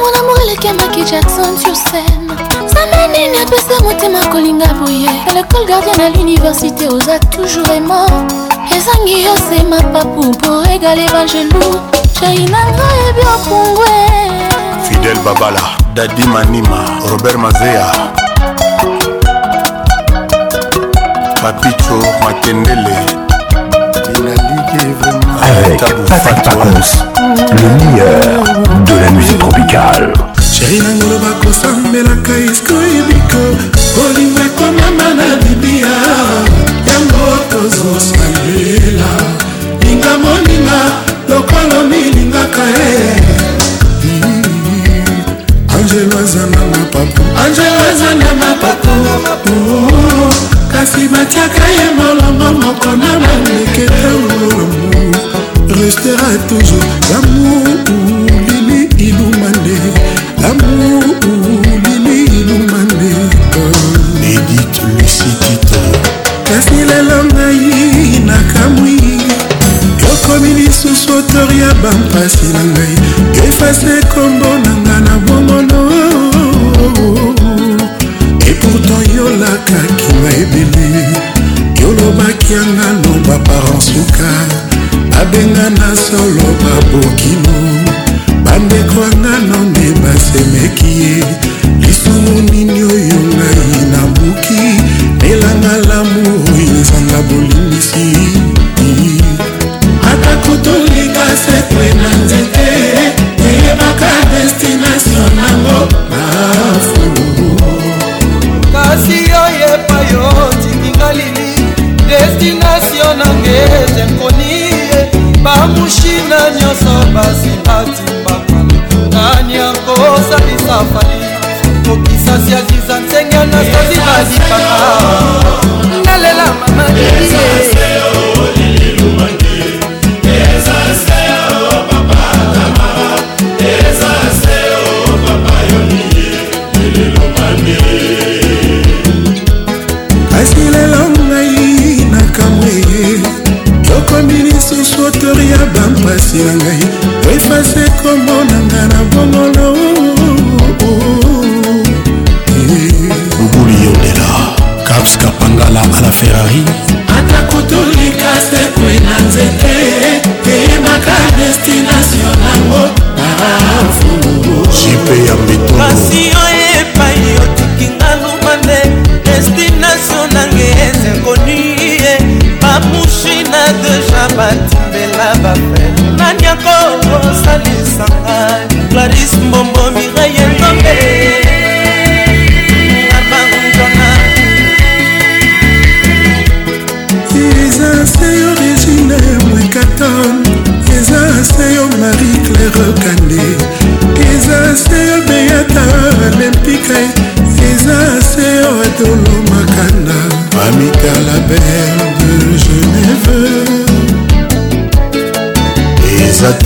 [0.00, 2.28] mon amour elekendaki jackson sur scène
[2.66, 8.10] nzambe nini apesa motema kolinga boye lekole gardien na l'université oza toujours aimant
[8.76, 11.74] ezangi yo sema papu mpo egale bangelou
[12.20, 13.92] jai nanga ebi opungwe
[14.88, 15.62] fidel babala
[15.94, 16.78] dadi manima
[17.10, 17.90] robert mazea
[21.46, 21.94] mapicho
[22.24, 22.96] makendele
[25.46, 26.88] avec Patrick Pacons,
[27.38, 30.10] le meilleur de la musique tropicale.
[30.42, 33.42] Chérie nangoloba kosambelaka isko ebiko
[34.02, 35.94] olingo ekomama na libia
[36.88, 39.10] yango tozosalela
[39.82, 40.80] linga moninga
[41.28, 43.22] lokolo milingaka e
[45.78, 50.55] angelo aza na mapapu angelo aza na mapapu oh, oh, oh.
[50.76, 53.84] kasi batiaka ye molongo moko na bandeke
[54.16, 54.56] olamu
[55.80, 57.64] restera toujours lamour
[58.46, 59.76] lili ilumande
[60.42, 61.04] lamour
[61.84, 63.10] lili ilumande
[64.34, 65.82] edit lucidite
[66.48, 68.98] kasi lelo ngai nakamwi
[70.12, 72.94] okomi lisusu otori ya bampasi na ngai
[73.48, 75.80] efase kombo na ngai na bongono
[78.50, 81.04] epourtant yolakaki yanga ebele
[81.80, 84.30] yolobaki yanga loba paransuka
[85.10, 87.56] babenga na solo babokino
[88.44, 91.14] bandeko yanga nonde basemeki ye
[91.80, 93.05] lisumu nini oyo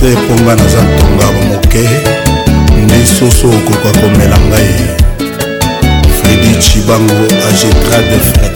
[0.01, 1.85] te mpo nga naza ntonga bamoke
[2.83, 4.73] nde soso okoka komela ngai
[6.17, 8.55] fredi chibango agetra de frek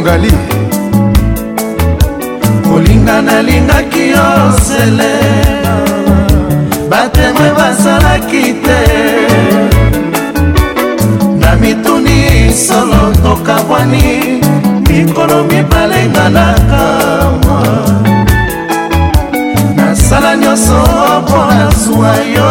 [0.00, 0.32] ngali
[2.64, 4.26] kolinga nalingaki yo
[4.66, 5.12] sele
[6.90, 8.80] batemwe basalaki te
[11.42, 14.40] na mituni solo tokabwani
[14.88, 16.82] mikolo mibale nganaka
[17.42, 17.62] mwa
[19.76, 20.78] nasala nyonso
[21.22, 22.50] mpo na zwa yo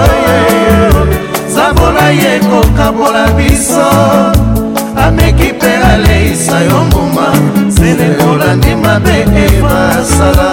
[1.56, 3.90] zabola ye kokabola biso
[8.60, 10.52] nde mabe ebasala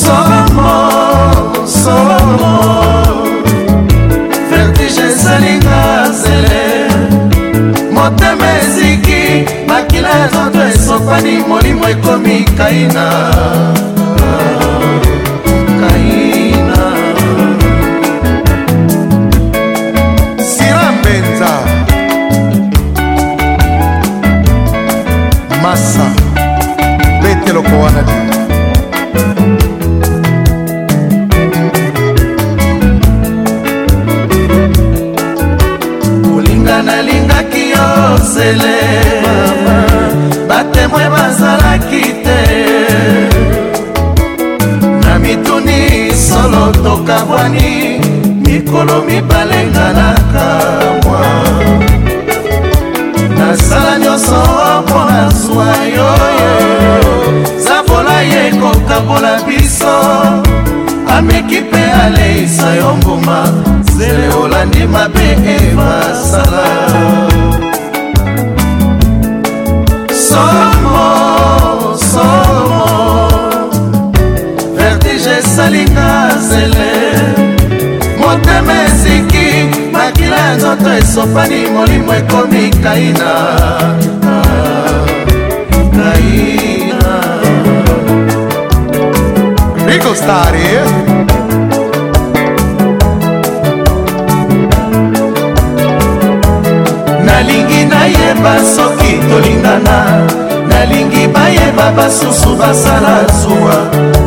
[0.00, 0.72] somo
[1.82, 2.54] somo
[4.50, 5.82] vertige esalinga
[6.22, 6.62] zele
[7.94, 9.22] motema eziki
[9.68, 13.04] makila ya nzoto esopani molimo ekomi kaina
[82.84, 83.34] kaina
[85.96, 86.96] kaina
[89.88, 90.84] rico stari eh?
[97.24, 99.96] nalingi nayeba soki tolingana
[100.68, 103.76] nalingi bayeba basusu basala zuwa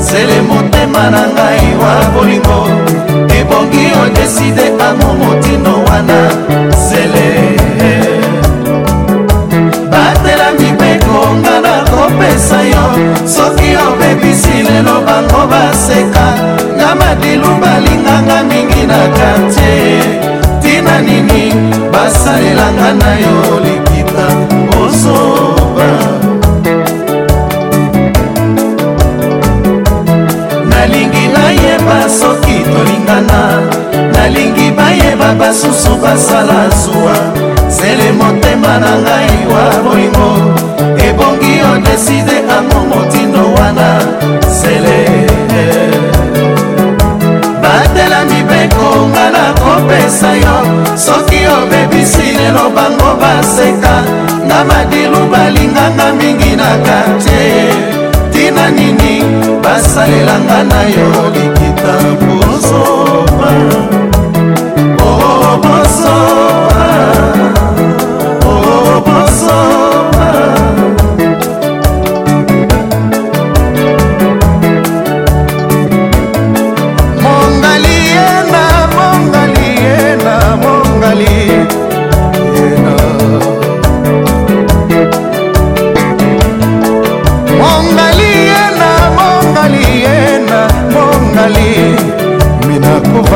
[0.01, 2.59] sele motema na ngai wa bolingo
[3.39, 6.21] ebongi odeside ango motindo wana
[22.27, 23.35] osalelanga na yo
[23.65, 24.25] likita
[24.83, 25.89] osoba
[30.71, 33.41] nalingi bayeba soki tolingana
[34.15, 37.17] nalingi bayeba basusu basala zuwa
[37.77, 40.29] zele motema na ngai wa bolingo
[41.07, 43.89] ebongi odeside ango motindo wana
[44.61, 44.99] zele
[45.59, 46.01] eh.
[47.61, 49.66] badela mibeko nga na
[49.97, 50.55] kopesa yo
[50.97, 53.95] soki obebisi lelo bango baseka
[54.45, 57.71] nga madilu balinganga mingi na kartie
[58.31, 59.21] tina nini
[59.63, 63.51] basalelanga na yo likita bozoba
[65.07, 67.46] obozoba oh,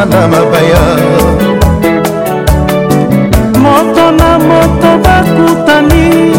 [0.05, 0.79] mwana mabaya
[3.61, 6.33] moto na moto bakutani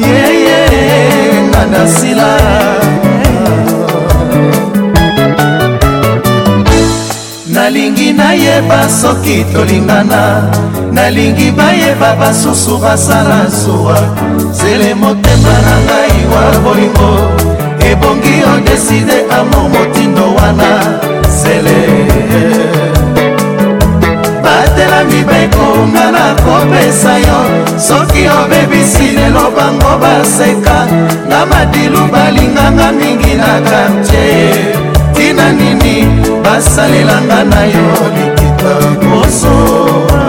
[0.00, 0.56] yeye
[1.52, 2.55] kandasila
[7.76, 10.50] nalingi nayeba soki tolingana
[10.96, 13.96] nalingi bayeba basusu basala zuwa
[14.52, 17.10] zele motema na ngai wa bolingo
[17.90, 20.70] ebongi odeside amo motindo wana
[21.42, 21.78] zele
[24.42, 27.38] batelami bekonga na kopesa yo
[27.78, 30.78] soki obebisi lelo bango baseka
[31.28, 34.85] na madilu balinganga mingi na kartier
[35.16, 35.96] ntina nini
[36.44, 37.86] basalelanga na yo
[38.16, 40.20] likita kosoba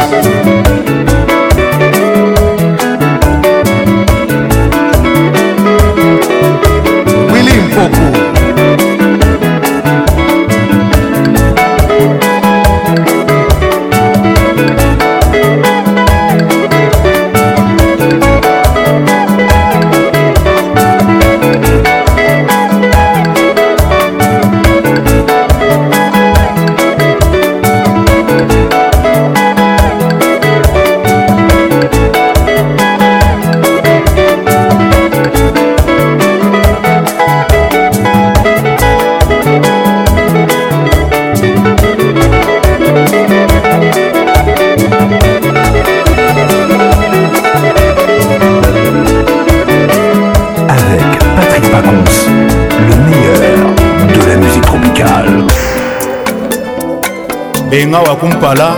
[57.84, 58.68] benga wakumpala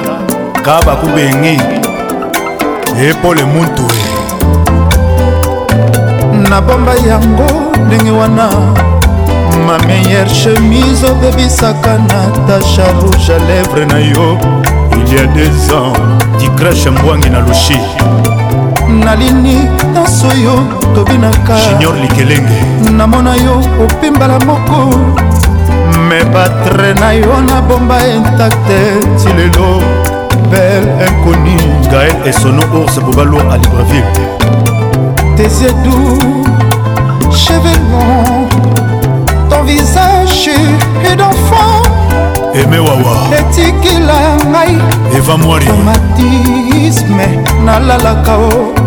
[0.66, 1.54] ka bakubengi
[3.08, 3.86] epole muntu
[6.34, 7.46] e nabomba yango
[7.86, 8.46] ndenge wana
[9.66, 14.38] ma meilleure chemise obebisaka natasha rouge à lèvre na yo
[14.98, 15.92] il y a deux ans
[16.38, 17.78] dicrache mbwangi na lushi
[19.04, 19.56] nalini
[19.94, 20.54] nyonso yo
[20.94, 22.60] tobinaka junior likelenge
[22.96, 23.54] namona yo
[23.84, 25.35] opembala moko
[26.08, 28.78] me batre na yo nabomba intacte
[29.18, 29.82] ti lelo
[30.50, 31.56] bel inconi
[31.90, 34.22] gael esono ours bobalo a libreville
[35.36, 36.46] tes edoux
[37.34, 38.46] cheveux longs
[39.50, 40.50] ton visage
[41.10, 41.82] et d'enfant
[42.54, 44.18] eme wawa etikila
[44.52, 44.78] ngai
[45.16, 47.26] eva mwari traumatisme
[47.64, 48.85] nalalaka o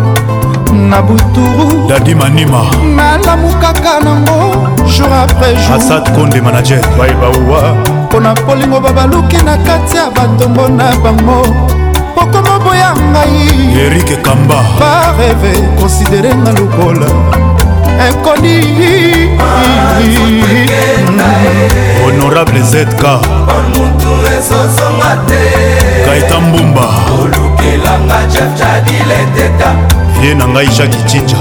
[0.72, 2.62] na buturu dadi manima
[2.94, 4.54] malamu kaka nango
[4.86, 7.74] jour après jour asad konde manager baebauwa
[8.06, 11.42] mpo na polingo babaluki na kati ya batombo na bango
[12.14, 17.08] pokoma boya ngai erike kamba bareve konsidere nga lokola
[18.06, 18.56] ekoni
[22.04, 23.02] honorable zk
[26.06, 26.86] kaita mbumba
[27.22, 31.36] olukelanga jafjadile teta ye na ngai jaki cinja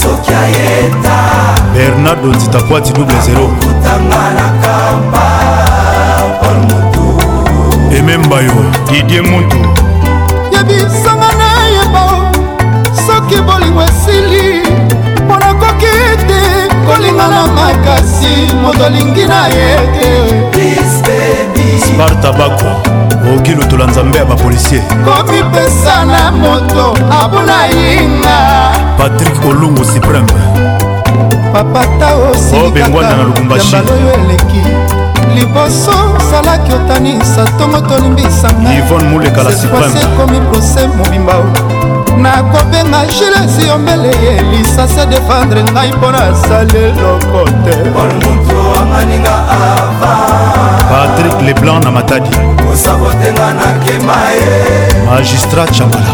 [0.00, 1.16] soki ayeta
[1.74, 3.26] bernardo nzitakwati double 0
[7.98, 8.52] emembayo
[8.90, 9.56] didie muntu
[10.52, 12.02] yebisanga na yebo
[13.06, 14.62] soki bolingo esili
[15.26, 15.90] mpo nakoki
[16.28, 16.40] te
[16.86, 18.32] kolinga na makasi
[18.62, 19.66] moto alingi na ye
[19.98, 20.14] te
[21.86, 22.76] sparta bakwa
[23.30, 28.36] okoki lutola nzambe ya bapolisier komipesa na moto abuna yinga
[28.98, 30.32] patrik olungu supreme
[31.52, 33.82] papata osilikaobengwana na lubumbashiyo
[34.14, 34.60] eleki
[35.34, 35.92] liboso
[36.30, 41.34] salaki otanisa ntongo tolimbisanga ivone mulekala supreme ekomi prose mobimba
[42.22, 47.76] nakobenga gilesi yombele ye lisase defendre ngai mpo nasali eloko te
[50.90, 54.50] patrik leblanc na matadi kosabotenga nakema ye
[55.10, 56.06] magistrat chambala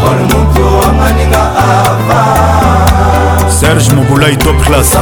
[3.59, 4.97] serge mobulai top classe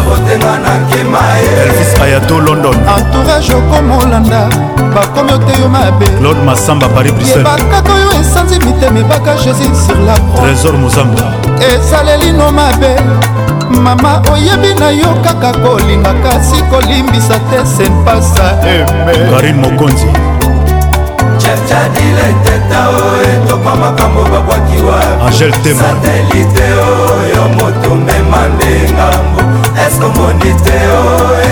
[1.62, 4.50] elvis ayato london entourage okomolanda
[4.96, 10.16] bakomi ote yo mabe claude masamba paris briselebakaka oyo esanzi mitema ebaka jésus sur la
[10.42, 11.24] trésor mozamba
[11.74, 12.92] esalelino mabe
[13.84, 18.58] mama oyebi na yo kaka kolinga kasi kolimbisa te senpasa
[19.32, 20.06] karin mokonzi
[25.26, 29.42] angel temasatelite oyo moto mema nde ngambo
[29.88, 31.04] eske omoni te o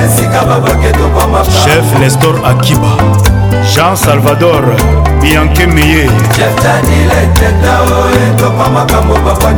[0.04, 3.29] esika babake tokwamaka chef nestor akiba
[3.64, 4.64] jean salvador
[5.22, 6.08] bianke meye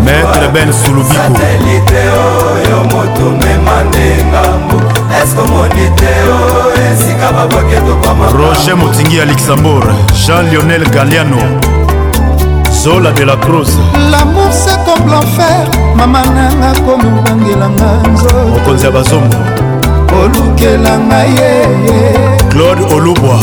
[0.04, 2.02] maître ben sulubikoatelite
[2.40, 4.78] oyo motumema nde ngambo
[5.24, 6.40] eskomoni te o
[6.92, 9.86] esika babwaki tokoma roger motingi ya luxembourg
[10.28, 11.38] jean lionel galiano
[12.84, 13.70] zola de la cruz
[14.12, 19.38] lamour se comme l'enfer mama nanga komi obangelanga nzo mokonzi ya bazongo
[20.24, 21.52] olukelanga ye
[22.50, 23.40] claude olubwa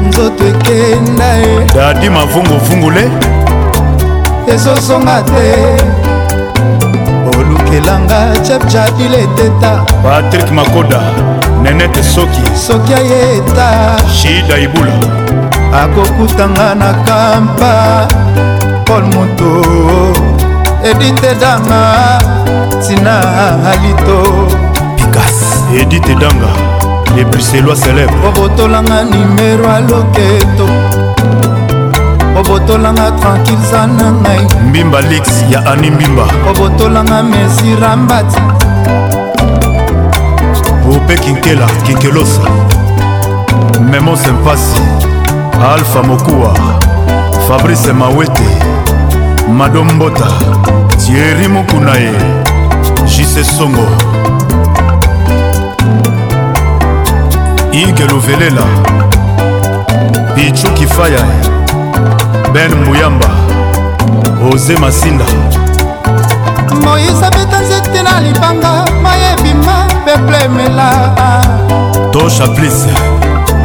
[0.00, 3.04] nzoto ekenda ye dadi mavunguvungule
[4.54, 5.46] ezozonga te
[7.36, 8.18] olukelanga
[8.48, 9.70] chapchapile eteta
[10.04, 11.00] patrik makoda
[11.62, 13.68] nenete soki soki ayeta
[14.16, 14.96] shida ibula
[15.82, 17.72] akokutanga na kampa
[18.86, 19.52] paul moto
[20.90, 21.82] edite danga
[22.86, 23.16] tina
[23.72, 24.18] alito
[24.96, 25.38] pikas
[25.82, 26.79] edite danga
[27.16, 30.66] les bruxellois célèbres obotolanga nimero ya loketo
[32.38, 38.36] obotolanga tranquille za na ngai mbimba lix ya ani mbimba obotolanga mesirambati
[40.96, 42.42] ope kinkela kinkelosa
[43.90, 44.82] memo sempasi
[45.72, 46.54] alpha mokuwa
[47.48, 48.48] fabrice mawete
[49.56, 50.26] madombota
[51.06, 52.12] tieri mokuna ye
[53.06, 53.86] jise songo
[57.80, 58.62] yike luvelela
[60.34, 61.20] pichu kifaya
[62.54, 63.26] ben muyamba
[64.52, 65.24] oze masinda
[66.84, 71.14] moyise abeta nzete na libanga mayebima peplemela
[72.12, 72.86] tosha plis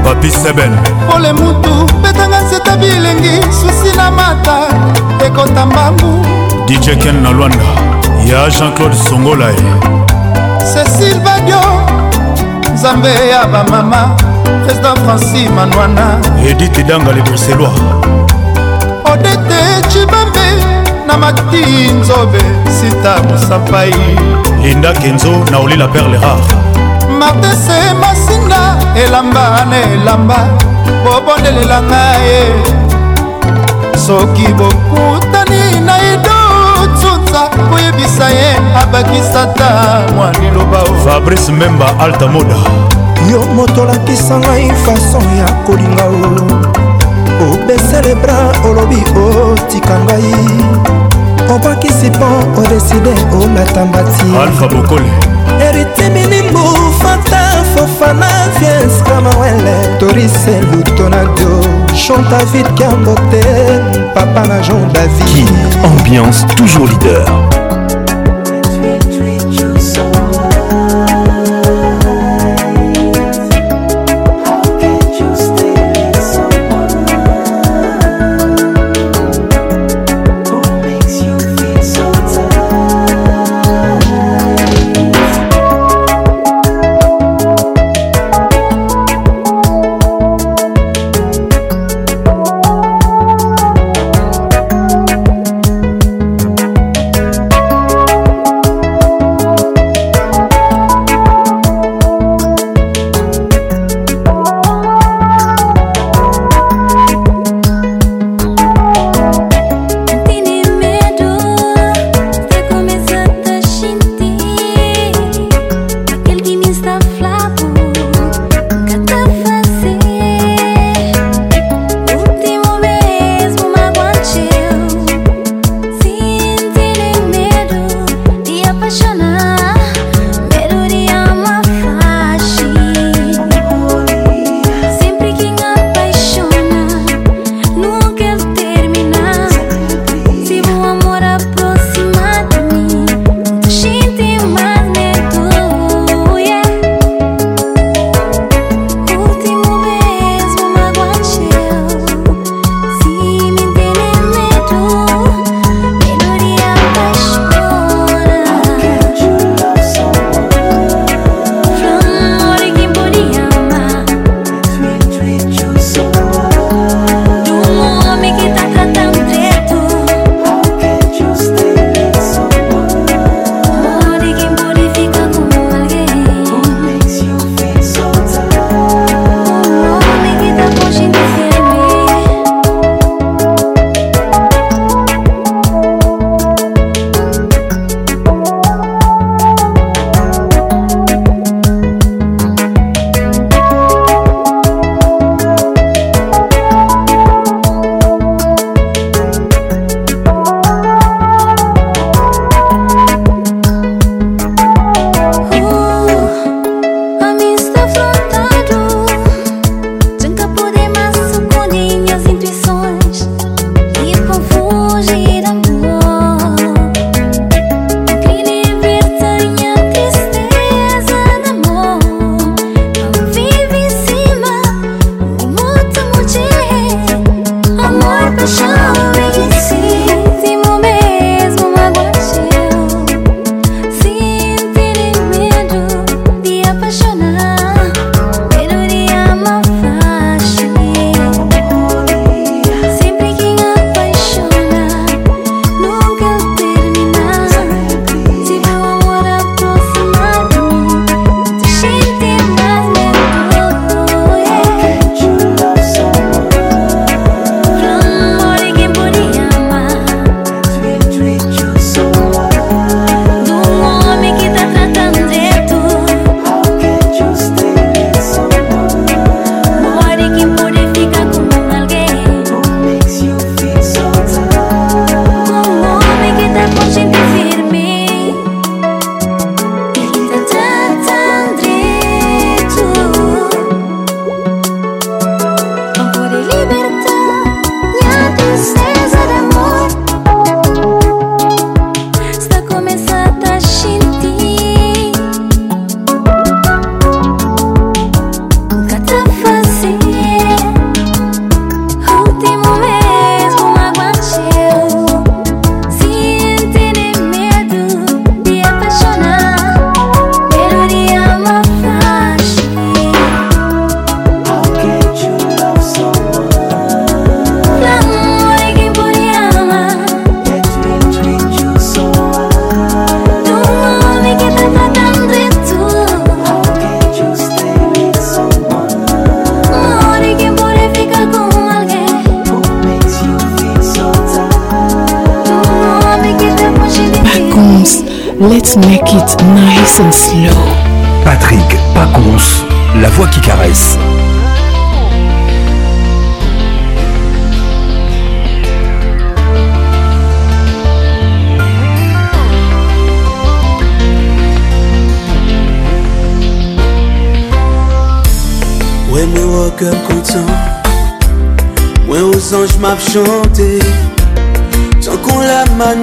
[0.03, 0.73] papi seben
[1.11, 4.57] pole mutu betanga nzete bilengi susi na mata
[5.25, 6.25] ekota mbangu
[6.67, 7.65] dj ken na lwanda
[8.25, 9.55] ya jean-claude songolae
[10.73, 11.84] cecil badio
[12.85, 14.15] nzambe ya bamama
[14.65, 16.05] président franci manwana
[16.49, 17.73] edite danga le bruxellois
[19.11, 19.59] odete
[19.89, 20.47] cibambe
[21.07, 21.63] na mati
[21.99, 22.41] nzobe
[22.77, 23.93] sita mosapai
[24.63, 26.45] linda kenzo na olila perle rare
[27.19, 28.61] martese masinga
[29.05, 30.37] elamba na elamba
[31.03, 32.39] bobondelelanga ye
[34.07, 35.34] soki bokuta
[38.05, 39.67] abakisa ye abakisata
[40.15, 42.55] mwa liloba fabrice memba altamoda
[43.31, 48.37] yo moto olakisa ngai fason ya kolinga o obesele bra
[48.69, 50.35] olobi otika ngai
[51.55, 52.27] obakisi mpo
[52.61, 53.11] odeside
[53.41, 55.11] olata mbati alfa bokole
[55.67, 56.63] eritiminimbu
[57.01, 57.39] fata
[57.75, 58.29] fofana
[58.59, 61.59] viens kamawele torise lutonado
[62.07, 63.43] chanta vite kambote
[64.13, 65.49] papa na jean david King,
[65.85, 67.25] ambiance toujours leader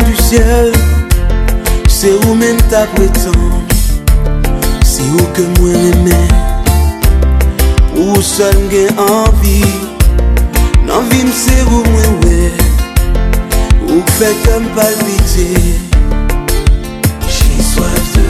[0.05, 0.73] du ciel
[1.89, 3.51] C'est où même ta prétend
[4.85, 6.29] C'est où que moi aimer
[8.03, 9.77] Où seul j'ai envie
[10.87, 12.53] Non vim c'est où moi ouais
[13.89, 15.61] Où fait comme palpiter
[17.29, 18.22] J'ai soif de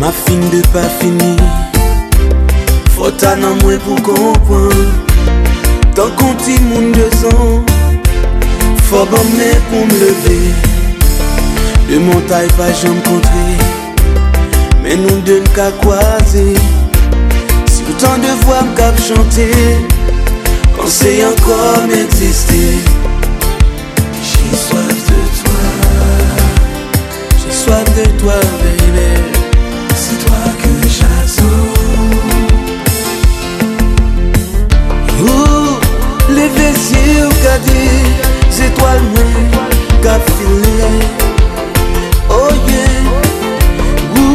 [0.00, 1.36] Ma fine de pas finie,
[2.96, 4.90] Faut t'en moins pour comprendre.
[5.94, 6.32] Tant qu'on
[6.70, 7.62] monde de sang,
[8.88, 9.32] faut bon pour me
[10.00, 10.54] lever.
[11.90, 13.56] De mon taille pas j'en contrer.
[14.82, 16.54] Mais nous deux qu'à croiser.
[17.68, 19.50] Si autant de voix me cap chanter,
[20.78, 22.70] quand c'est encore m'exister.
[24.22, 25.64] J'ai soif de toi.
[27.44, 28.32] J'ai soif de toi,
[36.92, 38.00] Regardez
[38.50, 40.46] ces toiles-mêmes, c'est toi qui
[42.28, 43.10] Oh yeah,
[44.16, 44.28] où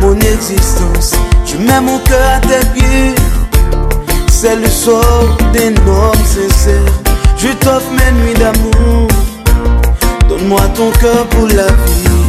[0.00, 1.10] mon existence.
[1.44, 3.14] tu mets mon cœur à tes pieds,
[4.28, 6.94] c'est le sort des homme sincère.
[7.38, 9.08] Je t'offre mes nuits d'amour,
[10.28, 12.22] donne-moi ton cœur pour la vie.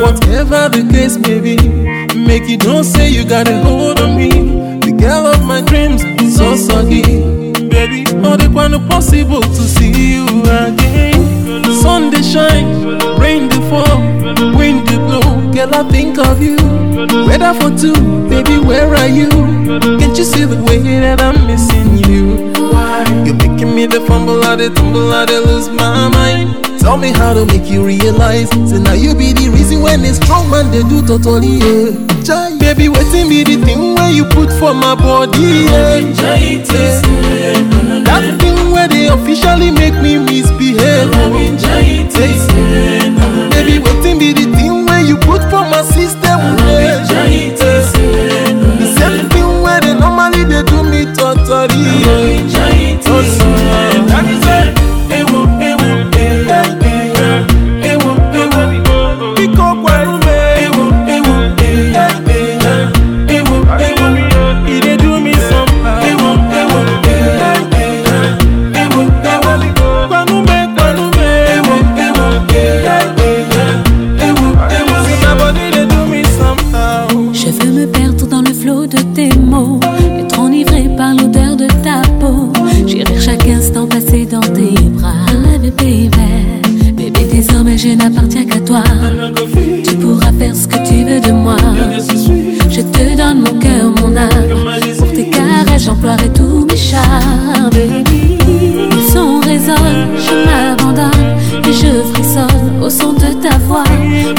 [0.00, 1.58] Whatever the case may be,
[2.24, 4.30] make you don't say you got a hold on me.
[4.80, 6.00] The girl of my dreams
[6.34, 7.04] so soggy.
[7.68, 11.20] Baby, all the one possible to see you again.
[11.64, 14.00] The sun they shine, rain they fall,
[14.56, 15.20] wind they blow.
[15.52, 16.56] Girl, I think of you.
[17.28, 17.92] Weather for two,
[18.30, 19.28] baby, where are you?
[20.00, 22.54] Can't you see the way that I'm missing you?
[22.70, 23.04] Why?
[23.26, 26.68] You're making me the fumble, I the tumble, I lose my mind.
[26.80, 28.48] Tell me how to make you realize.
[28.70, 31.60] Say now you be the reason when a strong man they do totally.
[31.60, 31.92] Yeah.
[32.24, 35.68] Jai, baby, waiting be the thing where you put for my body.
[35.68, 36.00] Yeah.
[38.08, 41.12] That thing where they officially make me misbehave.
[43.52, 46.69] Baby, waiting be the thing where you put for my system.
[96.90, 97.20] char
[99.12, 101.30] Son résonne, je m'abandonne
[101.68, 103.84] et je frissonne au son de ta voix.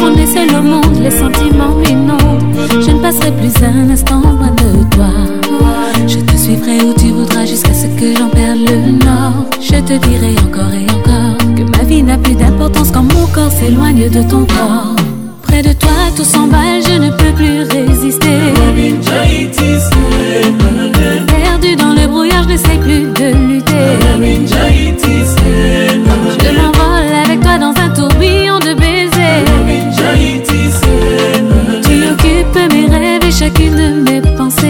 [0.02, 1.76] On est seul au monde, les sentiments
[2.08, 2.28] non
[2.84, 5.12] Je ne passerai plus un instant loin de toi.
[6.08, 9.46] Je te suivrai où tu voudras jusqu'à ce que j'en perde le nord.
[9.62, 13.52] Je te dirai encore et encore que ma vie n'a plus d'importance quand mon corps
[13.52, 14.96] s'éloigne de ton corps.
[15.44, 18.30] Près de toi, tout s'emballe, je ne peux plus résister.
[22.52, 23.72] n'essaye plus de lutter.
[26.40, 29.46] Je m'envole avec toi dans un tourbillon de baisers.
[31.88, 34.68] Tu occupes mes rêves et chacune de mes pensées.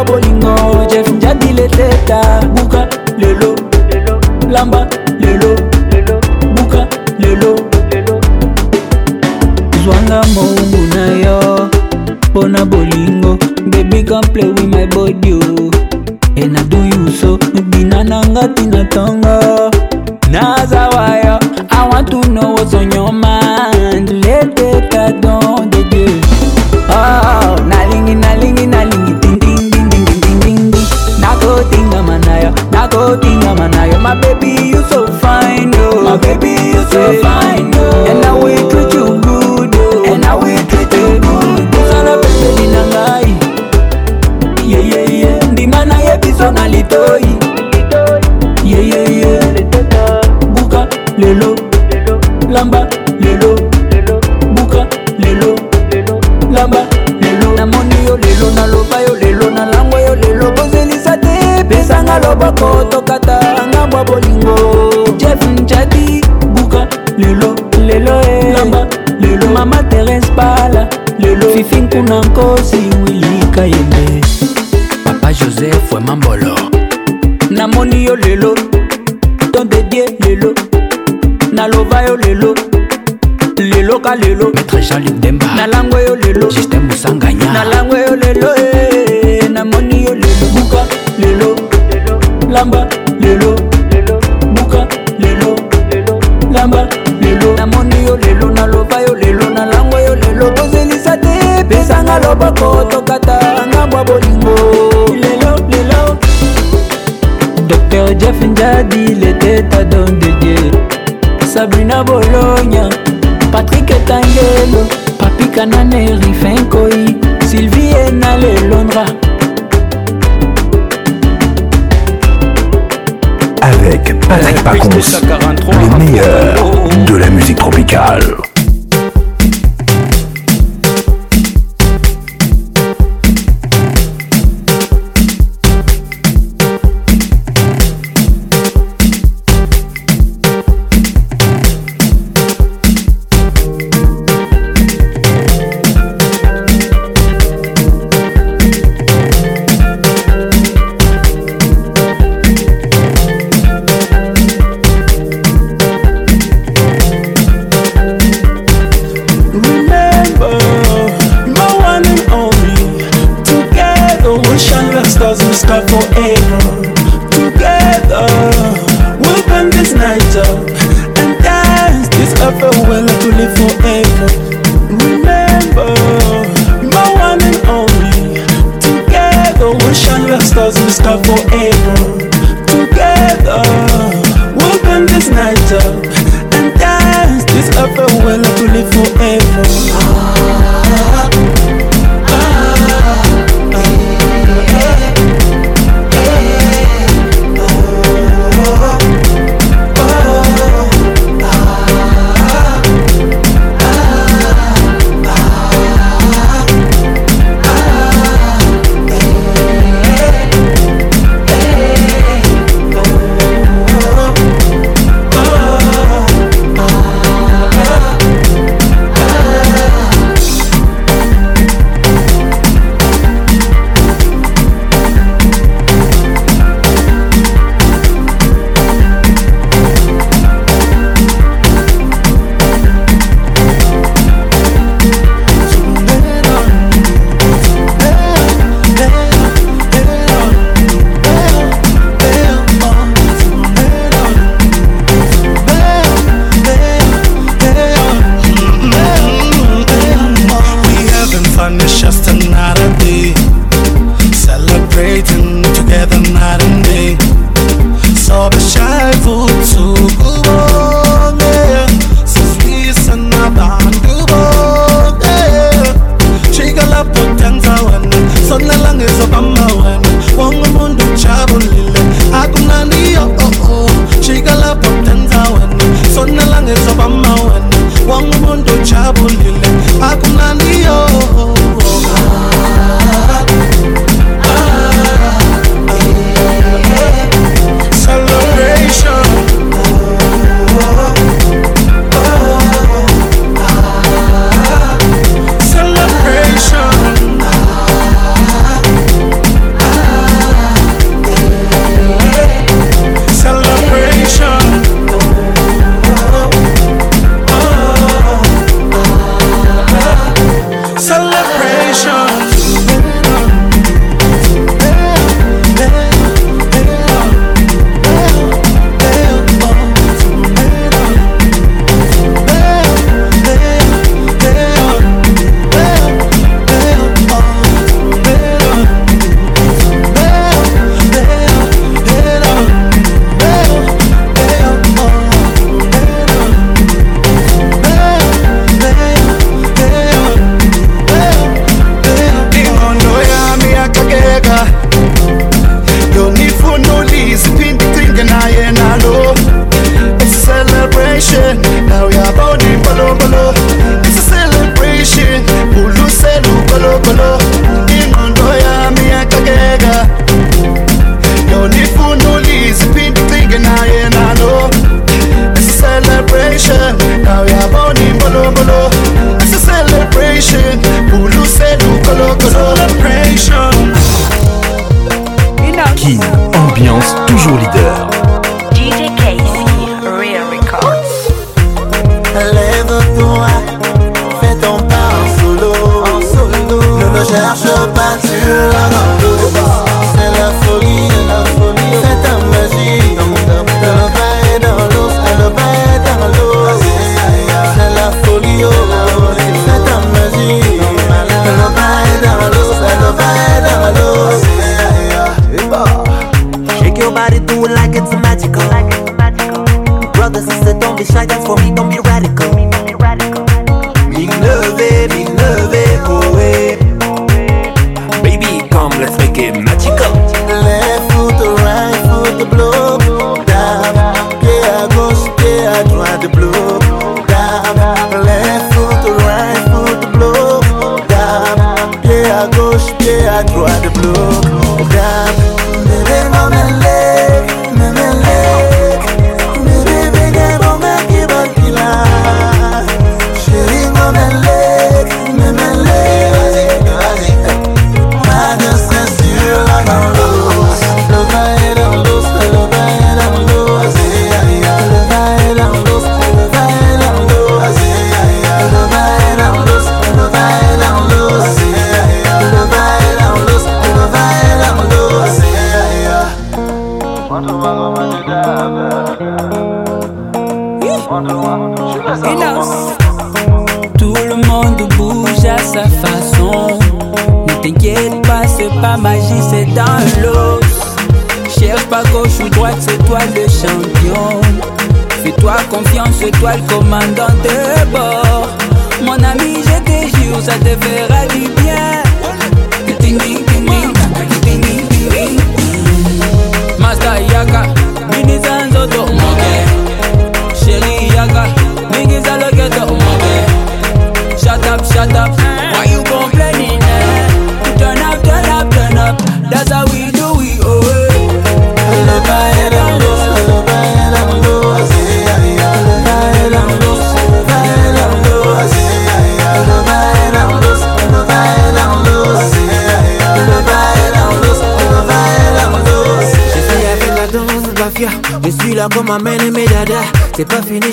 [0.05, 3.55] bolingo jeff njadile teta buka lelo
[4.51, 5.00] lamba
[115.61, 116.50] kanane rife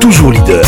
[0.01, 0.63] toujours leader.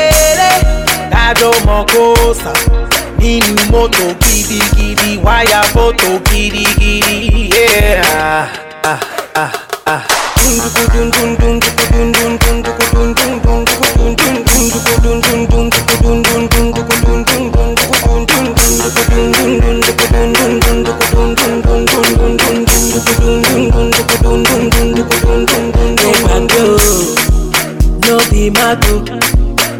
[1.12, 2.52] a j o mokosa
[3.20, 7.50] nínú mọ́tò gidigidi wáyà fọ́tò gidigidi.
[28.12, 28.18] o
[28.54, 29.19] b a t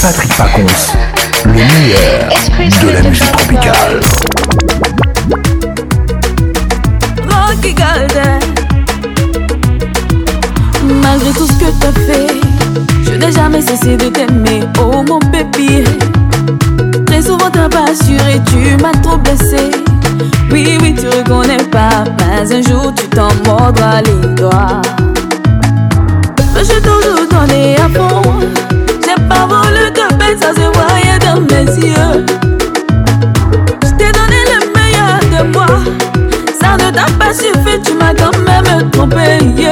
[0.00, 0.90] Patrick Pacons,
[1.44, 4.00] le meilleur de la musique tropicale.
[7.28, 7.74] Rocky
[11.02, 12.40] malgré tout ce que t'as fait,
[13.04, 15.84] je n'ai jamais cessé de t'aimer, oh mon bébé.
[17.06, 19.70] Très souvent t'as pas assuré, tu m'as trop blessé.
[20.50, 24.80] Oui, oui, tu reconnais pas, mais un jour tu t'en mordras les doigts.
[26.56, 28.40] Je t'en donné à fond
[29.48, 35.66] que ça se voyait dans mes yeux Je t'ai donné le meilleur de moi
[36.60, 39.70] Ça ne t'a pas suffi, tu m'as quand même trompé yeah.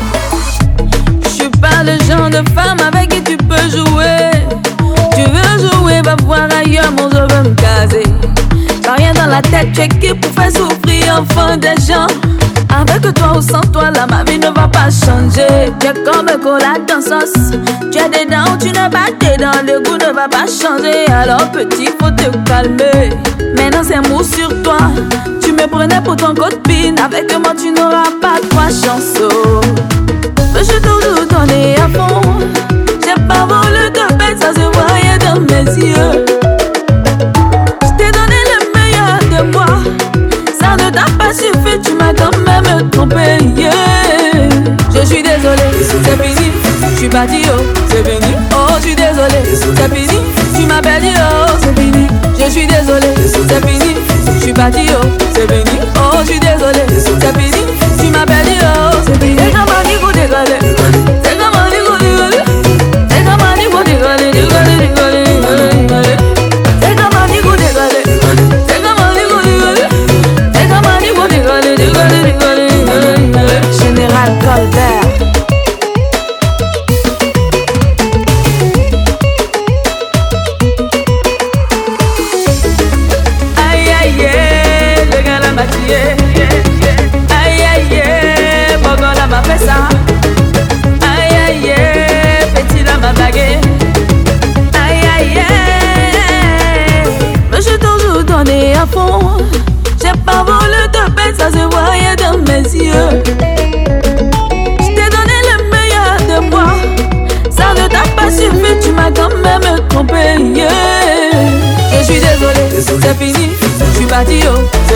[1.22, 2.95] Je suis pas le genre de femme avec
[6.06, 8.04] veux voir ailleurs, mon je veux me caser.
[8.82, 12.06] T'as rien dans la tête, tu es qui pour faire souffrir enfin des gens.
[12.68, 15.72] Avec toi ou sans toi, la ma vie ne va pas changer.
[15.80, 17.32] Tu es comme un cola dans sauce.
[17.90, 21.06] Tu dents ou tu n'as pas dents Le goût ne va pas changer.
[21.12, 23.10] Alors, petit, faut te calmer.
[23.56, 24.76] Maintenant, c'est mot sur toi.
[25.42, 26.98] Tu me prenais pour ton copine.
[26.98, 29.60] Avec moi, tu n'auras pas trois chansons
[30.54, 32.20] Mais je tout donner à fond?
[33.04, 33.46] J'ai pas
[35.40, 35.84] mes yeux.
[37.82, 39.66] Je t'ai donné le meilleur de moi.
[40.58, 43.36] Ça ne t'a pas suffi, tu m'as quand même trompé.
[43.56, 43.70] Yeah.
[44.94, 46.52] Je suis désolé, c'est fini.
[46.92, 48.34] Je suis parti, oh, c'est fini.
[48.54, 50.20] Oh, je suis désolé, c'est fini.
[50.58, 52.06] Tu m'as perdu, oh, c'est fini.
[52.42, 53.94] Je suis désolé, c'est fini.
[54.38, 55.78] Je suis parti, oh, c'est fini.
[55.96, 57.45] Oh, je suis désolé, c'est fini.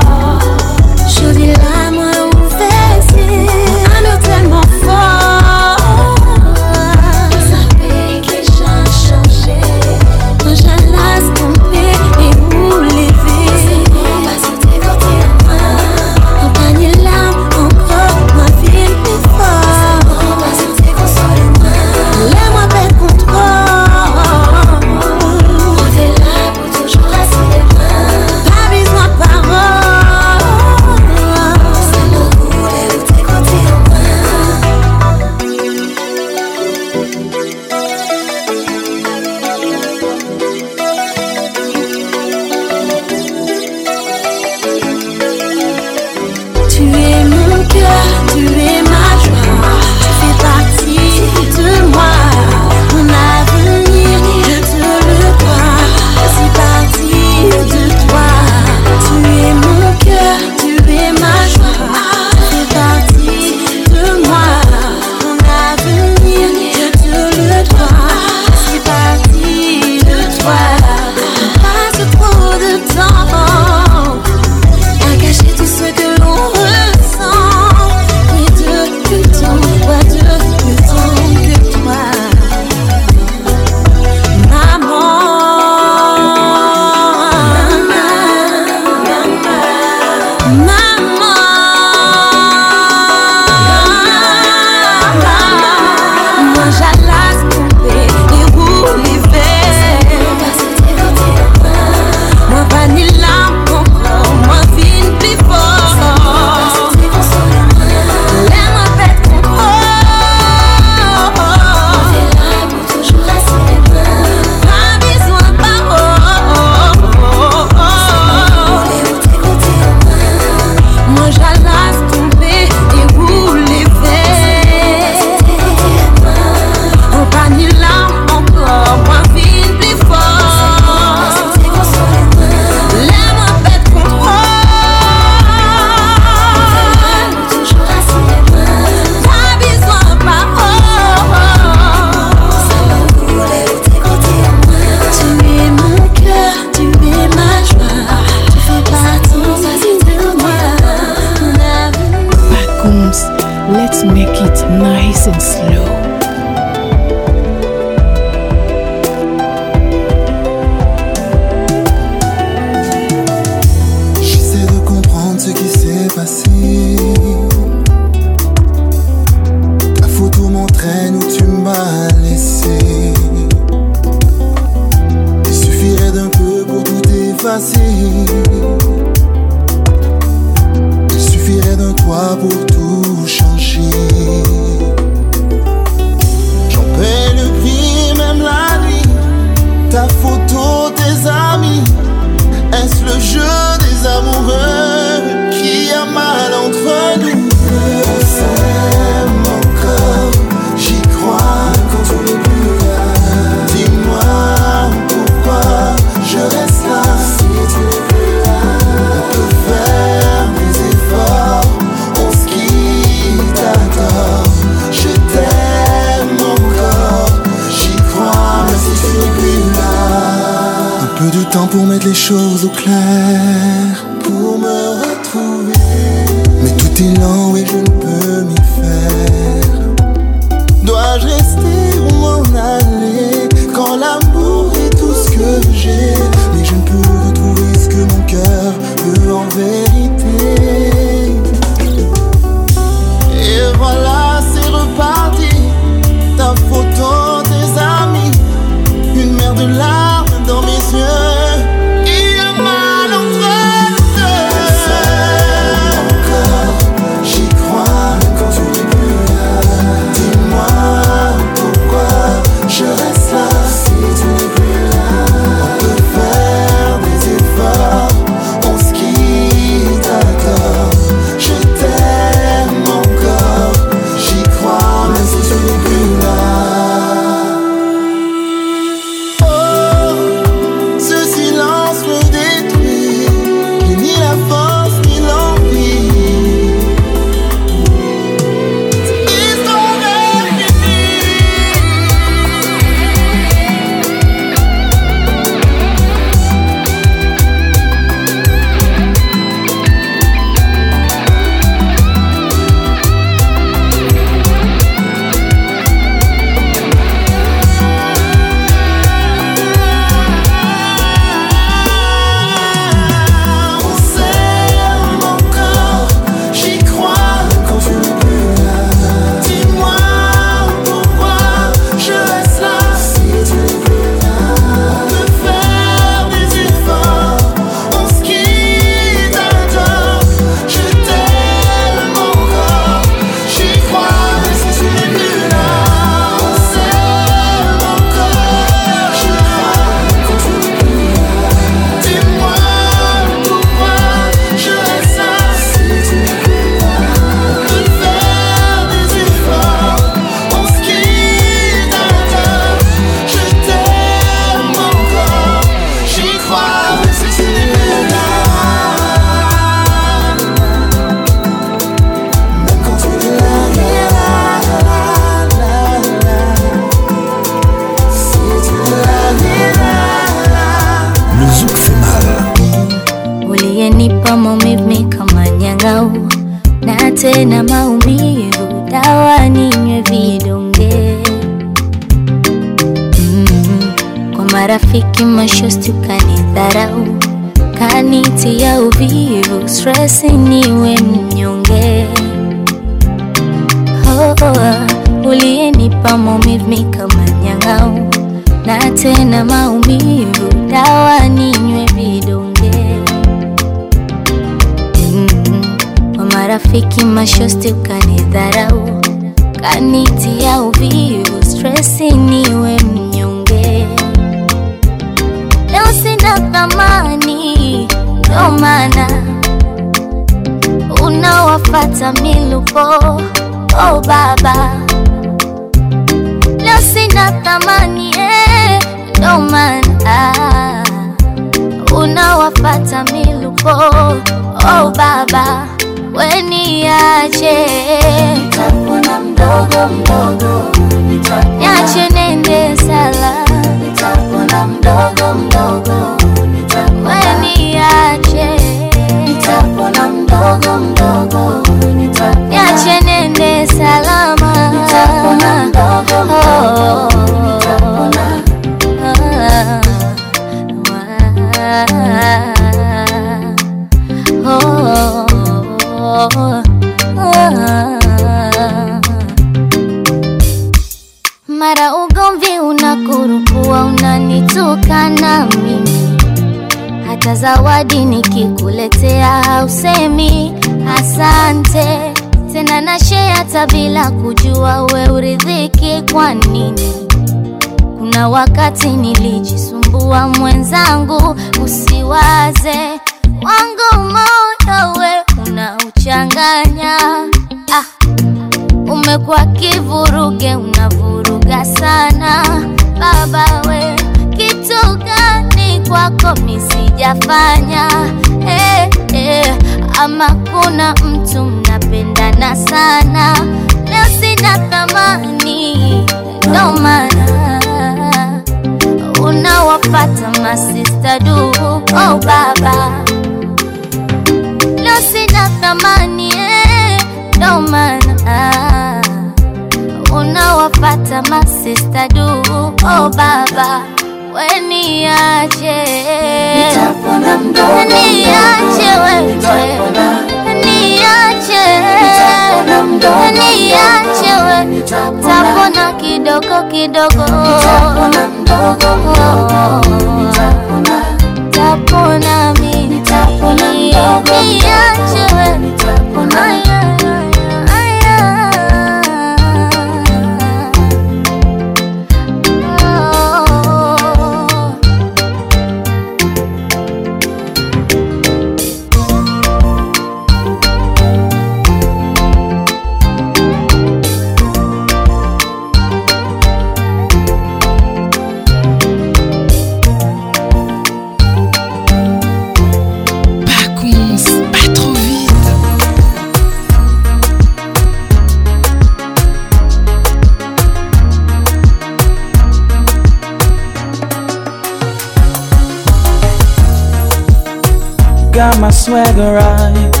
[598.36, 600.00] got my swagger right.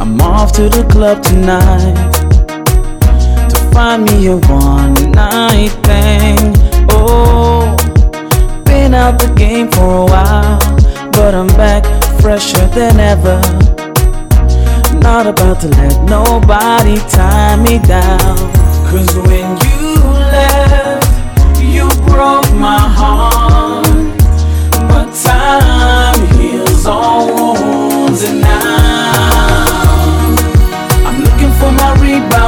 [0.00, 2.12] I'm off to the club tonight
[3.50, 6.38] to find me a one night thing.
[6.90, 7.74] Oh,
[8.64, 10.60] been out the game for a while,
[11.16, 11.82] but I'm back
[12.20, 13.40] fresher than ever.
[15.02, 18.36] Not about to let nobody tie me down.
[18.88, 19.98] Cause when you
[20.36, 23.43] left, you broke my heart.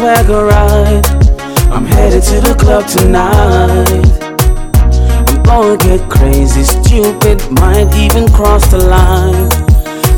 [0.00, 1.02] swagger right.
[1.74, 4.08] I'm headed to the club tonight.
[5.32, 9.50] I'm gonna get crazy, stupid, might even cross the line.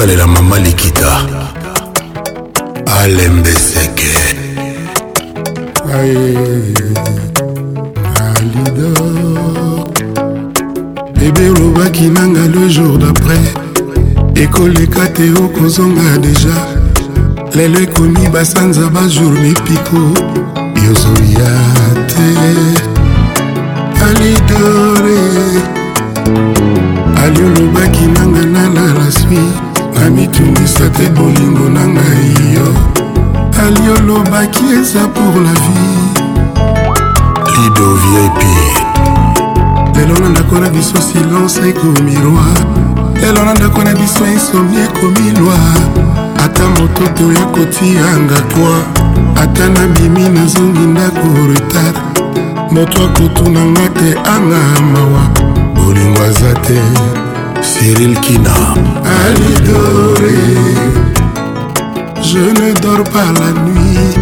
[0.00, 1.08] kosalela mama likita
[3.00, 4.14] alembeseke
[5.94, 6.92] alida
[11.20, 13.42] bebe olobaki nanga le jour d'après
[14.42, 16.56] ekoleka te okozonga deja
[17.54, 20.00] lelo ekomi basanza bajour mipiko
[20.86, 21.50] yozoya
[22.08, 22.26] te
[24.08, 25.20] alidore
[27.24, 29.59] ali olobaki nanga nana na suite
[30.14, 32.68] mitungisa te bolingo na ngai yo
[33.64, 36.04] ali olobaki eza pour la vie
[37.54, 38.40] lido vip
[39.96, 42.56] lelo na ndako na biso silence ekomi roi
[43.20, 45.86] lelo na ndako na biso insomni ekomi loi
[46.44, 48.82] ata moto toya kotianga toi
[49.42, 51.96] ata na bimi nazongi ndako retard
[52.70, 55.22] moto akotunanga te anga mawa
[55.74, 56.82] bolingo aza te
[57.62, 58.54] Cyril Kina
[59.04, 60.38] Ali doré
[62.22, 64.16] Je ne dors pas la nuit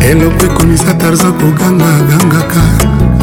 [0.00, 2.62] eloko ekomisa tarza koganga agangaka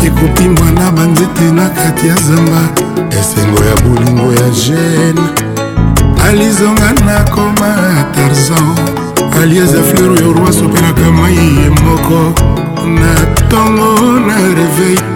[0.05, 2.61] ekopimbwa na banzete na kati ya zamba
[3.09, 5.23] esengo ya bolingo ya gene
[6.27, 7.71] alizonga nakoma
[8.15, 8.75] tarzan
[9.41, 12.19] aliese fleur oyo rwaso opelaka mai ye moko
[12.99, 13.13] na
[13.45, 15.10] ntongo na reveil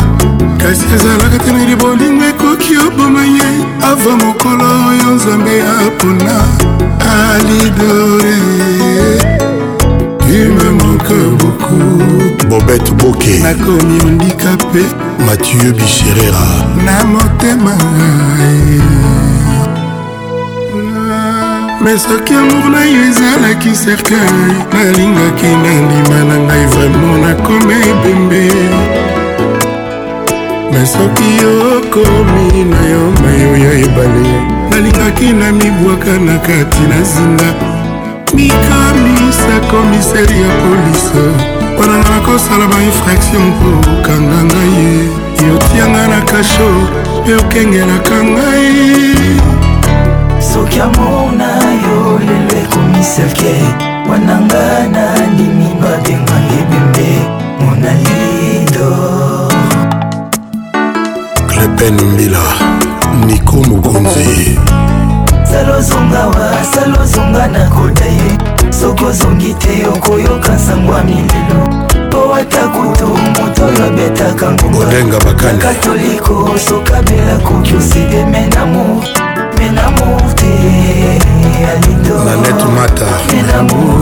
[0.58, 3.48] kasi ezalaka te neli bolingo ekoki oboma ye
[3.90, 6.36] ava mokolo oyo nzambe apona
[7.14, 8.34] alidore
[12.48, 14.82] bobet boke nakomi ondikape
[15.26, 16.46] mathieu bicherera
[16.86, 17.72] na motema
[21.82, 28.42] me soki amour na yo ezalaki cercueil nalingaki nandima na ngai vraimen nakomi ebembe
[30.72, 34.32] me soki yokomi na yo mayo ya ebale
[34.70, 37.50] nalingaki na mibwaka na kati na zinga
[38.34, 43.44] mikamisa komiseri ya polise wana nga nakosala bainfraction
[43.84, 44.90] kokanga ngai ye
[45.48, 46.68] yotianga na kasho
[47.22, 48.70] mpe okengelaka ngai
[50.52, 51.48] soki amona
[51.84, 53.54] yo lelo ekomisake
[54.10, 57.10] wana nga nandimi babengange bembe
[57.64, 58.88] monalido
[61.50, 62.42] klepen mbila
[63.26, 64.32] niko mokonzi
[65.54, 68.38] asalozonga wa asalozonga nakota ye
[68.80, 77.36] soki ozongi te okoyoka nsango ya milelo po ata kutu moto oyo abetaka ngongakatoliko sokabela
[77.44, 79.04] koki oside menamo
[79.58, 80.50] menamo te
[81.70, 82.86] alindomenamo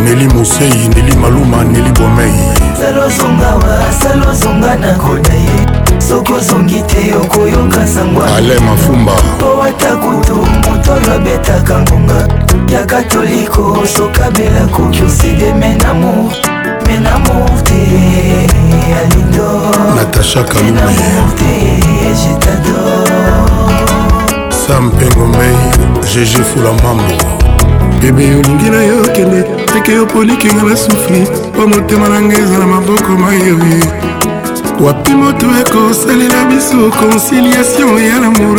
[0.04, 2.32] neli mosei neli maluma neli bomei
[2.80, 10.92] salozonga wa salozonga nakota ye soki ozongi te okoyoka sangwaale mafumba po ata kutu moto
[10.92, 12.18] oyo abetaka ngonga
[12.72, 16.32] ya katoliko sokabela koki oside menamo
[16.86, 17.80] menamo te
[19.00, 21.52] alindo natasha kalumenamour te
[22.20, 22.76] jetado
[24.66, 25.56] sam pengomei
[26.02, 27.14] gg fulamambo
[28.00, 29.42] bebe olingi na yo kende
[29.72, 31.24] teke yo polikinga na sufri
[31.54, 33.84] mpo motema na ngai ezala maboko mayoye
[34.80, 38.58] wapi moto ekosalela biso conciliation ya lamour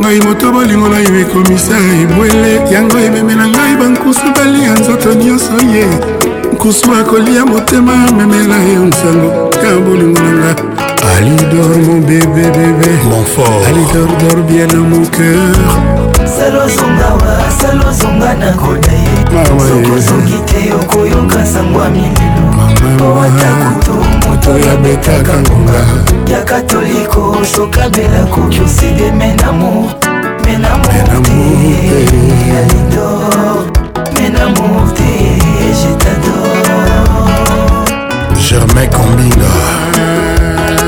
[0.00, 5.86] ngai moto bolingo na yo ekomisa ebwele yango ememela ngai bankusu balia nzoto nyonso ye
[6.52, 10.54] nkusu akolia motema memela yo nsango ya bolingo na nga
[11.16, 15.56] alidor mon bébé bébé mon fort alidor dor bien dans mon cœur
[16.36, 18.92] salozongawa salozonga na koda
[19.38, 23.48] ah ye sokozongi te okoyoka sango ya mililo owata
[23.78, 25.84] kutu moto yabetaka ngonga
[26.32, 29.92] ya katoliko sokabela koki oside menamo
[30.44, 31.00] menamote
[31.82, 33.64] alidor
[34.12, 35.32] menamote
[35.82, 36.86] jetador
[38.48, 39.50] germain combina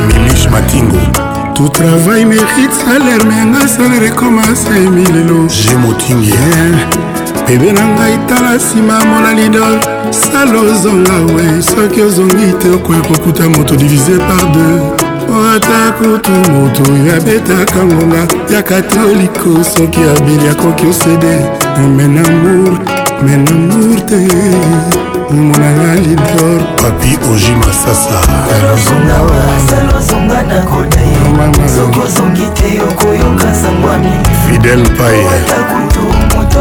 [0.06, 0.98] milish matingo
[1.54, 6.32] tout travail mérite salaire menga salaire ekomasa emilelo je motingi
[7.48, 9.76] bebe na ngai tala nsima molali dol
[10.22, 14.76] sala ozonga we soki ozongi te okoya kokuta moto divise par deux
[15.52, 16.82] ata kutu motu
[17.16, 21.34] abetaka ngonga ya katoliko soki abeli akoki osede
[21.96, 22.76] menamour
[23.24, 24.20] menamour te
[25.36, 28.20] monanga lidor papi oji masasa
[34.46, 35.24] fidel paye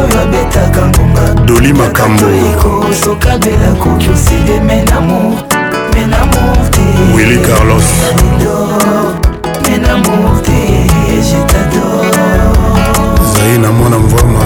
[0.00, 5.18] oyo abetaka ngonga doli makambo ekosokabela koki oside menamo
[5.94, 6.42] menamo
[6.74, 7.88] te willi carlos
[9.64, 10.14] menamo
[10.46, 10.58] te
[11.28, 12.16] jetador
[13.32, 14.44] zai na mwana mvama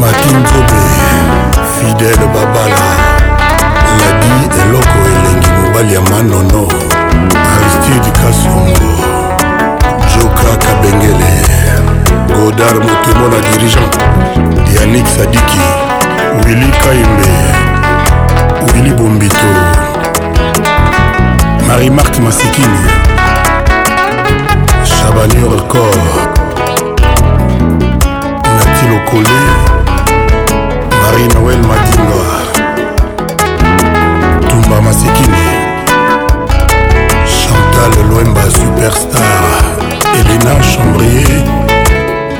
[0.00, 0.80] makinkobe
[1.74, 2.84] fidele babala
[4.00, 4.28] ladi
[4.62, 6.60] eloko elengi mobali ya manono
[7.52, 8.90] aristide kasongo
[10.12, 11.30] joka kabengele
[12.28, 13.96] godard motemo na dirigent
[14.80, 15.60] yanik sadiki
[16.46, 17.28] wili kaimbe
[18.74, 19.46] wili bombito
[21.68, 22.78] marie mark masikini
[24.84, 25.96] chabanior cor
[28.56, 29.40] natilokole
[31.02, 32.22] marie noel madinga
[34.48, 35.46] tumba masikini
[37.42, 39.50] chantal loemba superstar
[40.20, 41.59] elena chambrier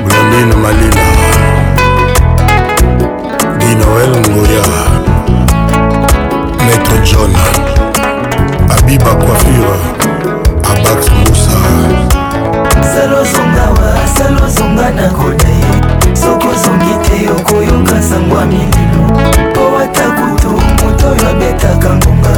[0.03, 1.03] blandine malina
[3.59, 4.65] dinoel ngoya
[6.65, 7.31] maître john
[8.77, 9.81] abiba coiffure
[10.71, 11.57] abax musa
[12.93, 15.71] selozongawa selozonga na koda ye
[16.15, 19.11] soki ozongi te okoyoka sango ya mililo
[19.51, 20.49] mpo ata kutu
[20.79, 22.33] moto oyo abetaka ngonga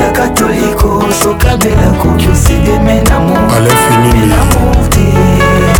[0.00, 5.71] ya katoliko sokabela koki osideme na mote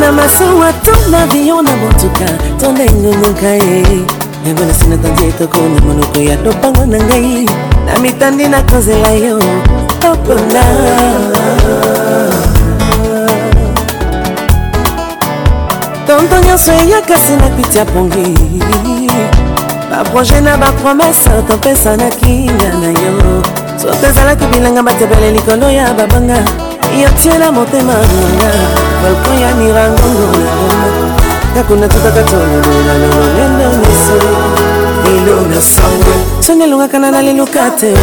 [0.00, 2.28] na masuwa to na avion na motuka
[2.60, 3.80] to nde ngunguka ye
[4.46, 7.44] yango nasi natandi etoko na monoko ya lopango na ngai
[7.86, 9.38] na mitandi nakozela yo
[10.12, 10.64] opona
[16.04, 18.36] ntanto nyonso eyakasi napiti ya pongi
[19.90, 23.12] baproje na bapromese topesa na kinga na yo
[23.80, 26.44] soto ezalaki bilanga batebele likolo ya babanga
[26.92, 28.52] yotiela motema nanga
[29.00, 30.88] balkon ya mirangongo na roma
[31.54, 34.16] kakuna tutaka tolololololendoniso
[35.08, 37.96] elo na sango soni elongaka na naliluka te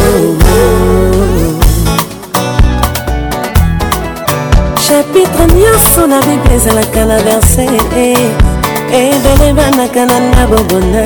[4.91, 7.63] bachapitre nyonso na bible ezalaka na verse
[7.95, 8.27] eh,
[8.93, 11.03] eh, ebele banaka na na bobona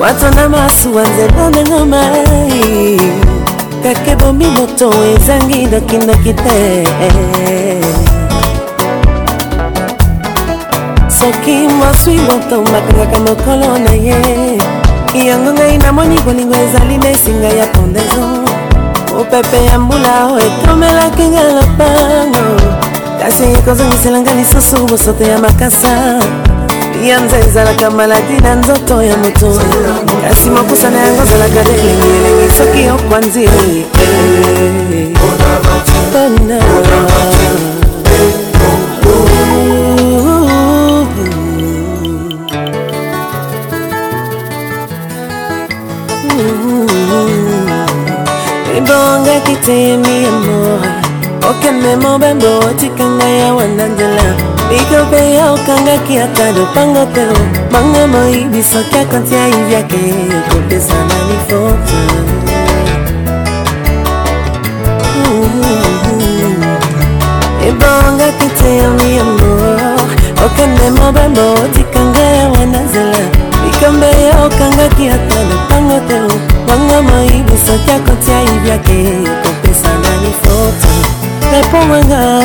[0.00, 3.00] watana masuwa nzela nango mai eh,
[3.82, 6.84] kaka ebomi moto ezangi nokindoki te
[11.18, 14.58] soki mwaswi moto bakangaka mokolo na ye
[15.28, 18.49] yango ngai namoni bolingo ezali na esinga ya pondaison
[19.30, 22.46] mopepe ya mbula oyo ekomelaki nga lopango
[23.20, 25.92] kasi ekozongiselanga lisusu bosoto ya makasa
[27.08, 29.48] yanza ezalaka maladi na nzoto ya moto
[30.28, 33.44] kasi mokusa na yango ezalaka nde elengi elengi soki okwanzi
[49.66, 50.80] teyemiya moy
[51.50, 54.26] okenmemo bembo otikanga ya wanandela
[54.70, 57.24] mikope ya okangaki ata lopango te
[57.72, 60.00] manga moyibi soki akanti ayibiake
[60.38, 62.00] ekopesa na lifoto
[67.68, 69.96] ebongaki teyemiya moy
[70.44, 73.20] okenmemo bembo otikanga ya wanazela
[73.64, 75.99] mikombe ya okangaki ata lopango
[77.02, 79.04] maibu soki akotia ibiake
[79.44, 80.88] kopesa nani foto
[81.52, 82.42] repongwanga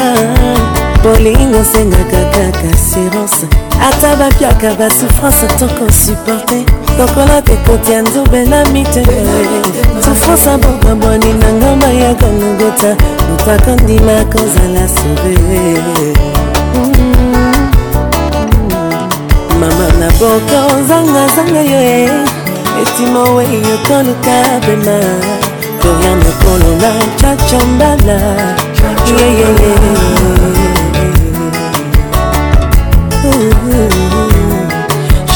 [1.03, 3.45] bolingo osengaka kaka assurance
[3.89, 6.63] ata bapiaka basouffrance toko supporte
[6.99, 9.05] lokola tekotia nzube na mite
[10.05, 12.95] souffrance abokabwani nanga mayaka ngogota
[13.31, 15.39] motako ndima kozala sauve
[16.75, 17.15] mm-hmm.
[19.59, 22.44] mama na boko zangazanga yo e
[22.81, 24.97] estima oyo toluka pema
[25.81, 28.19] toya mokolo na chacho mbala
[29.05, 29.75] yeyeye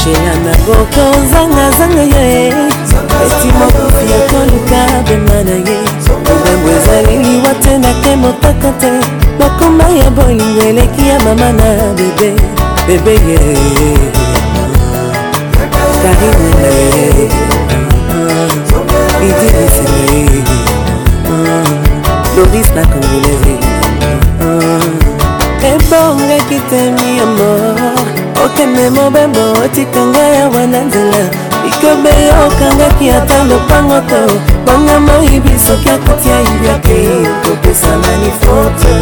[0.02, 1.02] shela na boko
[1.32, 2.48] zangazanga ye
[3.26, 5.78] estima oyo toluka pema na ye
[6.32, 8.90] obembo ezali liwa te nake motaka te
[9.40, 12.30] makoma ya bolingo eleki ya mama na bebe
[12.86, 14.39] bebe ye yeah.
[16.02, 17.26] karibu na yeye
[19.28, 20.42] idilisi na yeye
[22.36, 23.54] doris na congolaise
[25.70, 27.76] ebongaki temi amor
[28.44, 31.22] okende mobembo otikanga yawa na nzela
[31.64, 34.20] likobe yo okangaki ata lopango to
[34.66, 36.98] bonga moyibi soki akotia ibiake
[37.44, 38.92] kopesana lifoto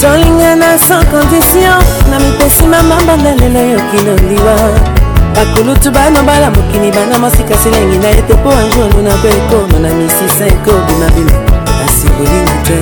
[0.00, 5.01] tolingana sans condition na mipesi mamamba na lelo yoki loliwa
[5.34, 9.88] bakulutu bana bala mokili bana masika silengi na ete mpo anjolo na bo ekoma na
[9.94, 11.36] misisa ekobimabima
[11.80, 12.78] kasi bolingo te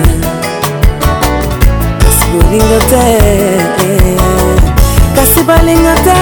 [2.04, 3.02] kasi bolingo te
[5.16, 6.20] kasi balingo te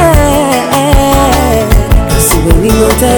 [2.15, 3.15] kasi bolingo te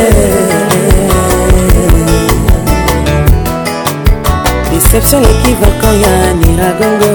[4.70, 7.10] deception eki vakan ya niragongo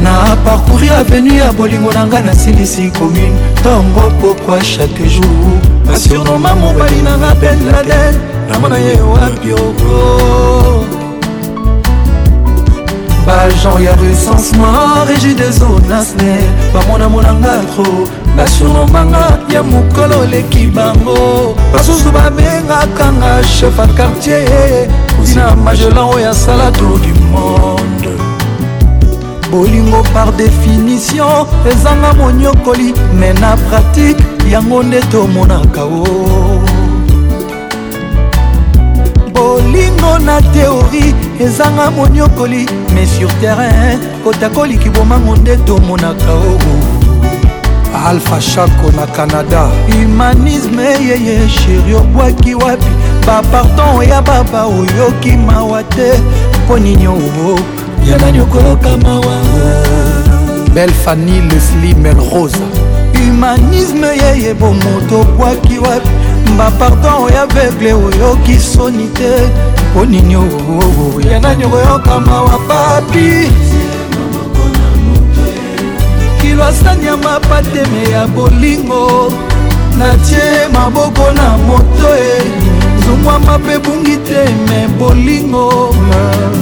[0.04, 0.14] na
[0.46, 5.56] parcouri avenu ya bolingo na ngai nasilisi commune ntongo pokwa chaque jour
[5.96, 8.14] asurnoma mobali na nga ben laden
[8.52, 10.98] namona ye wapi oko
[13.30, 16.34] bajan ya rusens noir egidezonasne
[16.74, 17.86] bamona monanga tro
[18.38, 24.90] basurnomanga ya mokolo oleki bango basusu babengaka nga chef a quartier
[25.22, 28.12] ozina magelan oyo asala tour du monde
[29.52, 36.02] bolingo par définition ezanga monyokoli me na pratike yango nde tomonaka o
[39.38, 46.60] bolingo na teorie ezanga moniokoli mais sur terrain kotakoliki bomango nde tomonaka oo
[48.08, 52.92] alpha shako na canada humanisme yeye sheri obwaki wapi
[53.28, 56.12] bapardon ya baba oyoki mawa te
[56.66, 57.56] mpo nini oo
[58.12, 59.36] ya nani okoloka mawa
[60.74, 62.58] belle fanny lesli melrose
[63.14, 66.10] humanisme yeye bomoto obwaki wapi
[66.58, 69.32] bapardon ya vegle oyoki soni te
[69.94, 73.52] ponini oo oh, oh, oh, yanga nyoko yokama wa papi
[76.42, 79.32] kilo asani ya mapateme ya bolingo
[79.98, 82.44] natie maboko na moto e eh.
[83.06, 85.96] zongwama mpe bungi te me bolingo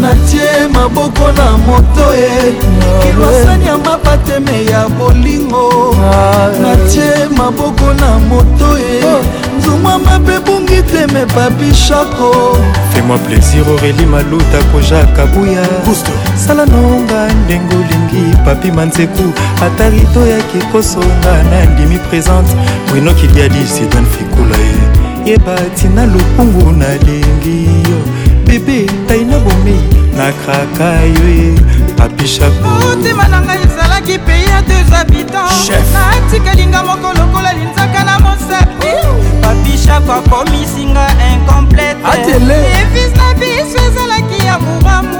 [0.01, 2.53] natie maboko na moto e eh.
[3.01, 6.59] kilwasani ya mapateme ya bolingo ah, eh.
[6.61, 12.29] natie maboko na moto e zumwa mabe bungi teme papi shoko
[12.91, 15.63] fais-moi plaisir aurélie maluta kojaka buya
[16.45, 19.23] sala nonga ndenge olingi papi manzeku
[19.65, 22.51] ata rito yaki kosonga nandimi présente
[22.93, 25.27] winokidiadisidan fikula ye eh.
[25.27, 27.57] yeba tina lokungu nalingi
[27.89, 27.97] yo
[28.45, 29.81] bebe tai na bomei
[30.17, 31.59] nakraka yo ye eh.
[31.97, 38.87] papishakomotema na ngai ezalaki pei ya deux habitants natikalinga moko lokola linzaka na mosapi
[39.47, 42.01] babishako akomisinga incomplete
[42.79, 45.17] evis na biso ezalaki ya moramu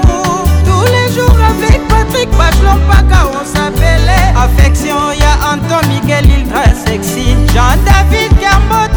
[0.66, 7.26] tous les jours avec patrik bachelon mpaka on s'apele affection ya anton miguel ildra sexy
[7.52, 8.87] jean david carbo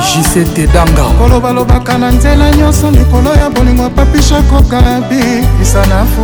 [0.00, 5.20] jise tedanga kolobalobaka na nzela nyonso likolo ya bolingo papishakokalabi
[5.62, 6.22] isa na fu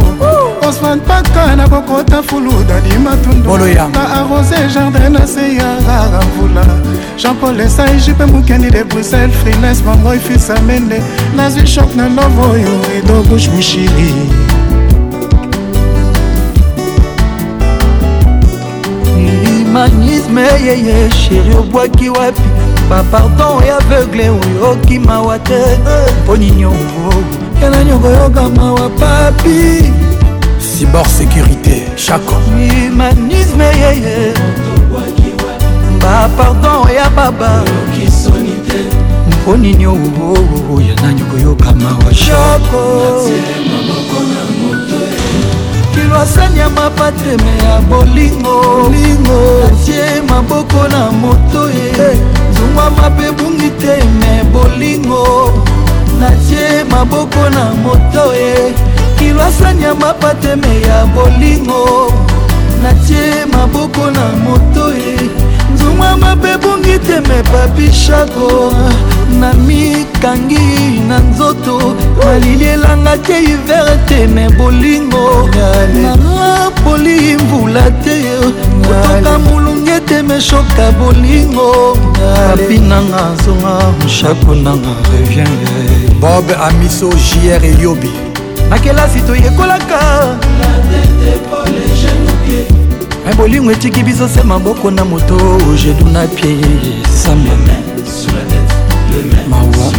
[0.69, 6.65] osman paka na bokota fulu dadi matunduna arose jardin na se ya rara mvula
[7.19, 11.03] jean-paul esai jipe mokendi de bruxelles frines mangoi fils amende
[11.37, 14.15] nazwi shok na love oyo rido bush mushiri
[19.45, 25.61] humanisme yeye sheri obwaki wapi bapardon ya aveugle oyo okimawa te
[26.23, 27.13] mpo nini ongo
[27.63, 29.93] yana nyongo yokamawa papi
[30.63, 34.35] cibor sécurité chaco humanisme yeye
[36.01, 37.65] bapardon ya baba
[39.31, 42.83] mpo nini owo yana nyongo yokamawa chako
[46.23, 48.89] asani ya mapatreme ya bolingo
[49.67, 52.11] atie maboko na moto ye
[52.55, 55.53] zungwa mabe bungi te me bolingo
[56.21, 58.73] natie maboko na moto ye
[59.19, 62.13] kilo asani ya mapateme ya bolingo
[62.83, 65.31] natie maboko na moto ye
[65.75, 68.73] nzungwa mabe bungi te me babishako
[69.41, 70.61] namikangi
[71.09, 75.49] na nzoto malili elanga te hiver te me bolingo
[76.03, 78.23] napoli mvula te
[78.83, 88.11] kotoka molunge te meshoka bolingo papi nanga zonga moshapo nanga reviene bob amiso jr eyobi
[88.71, 90.37] na kelasi toyekolaka
[93.27, 95.37] me bolingo etiki biso se maboko na moto
[95.73, 96.57] ojedu na pie
[97.25, 97.96] samba
[99.23, 99.93] Mawa.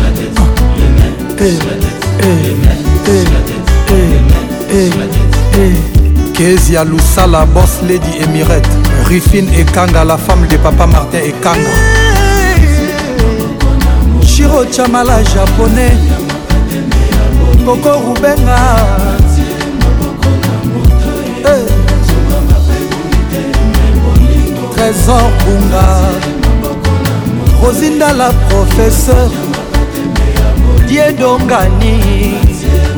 [6.34, 8.68] Kezia Lusala, boss lady Emirette.
[9.08, 11.58] Rifine Ekanga, la femme de papa Martin Ekanga.
[14.24, 15.98] Shiro Chamala, japonais.
[17.66, 18.78] Coco Rubenga.
[24.76, 26.27] Trésor Bunga.
[27.61, 29.30] rosindala professeur
[30.88, 31.94] diedongani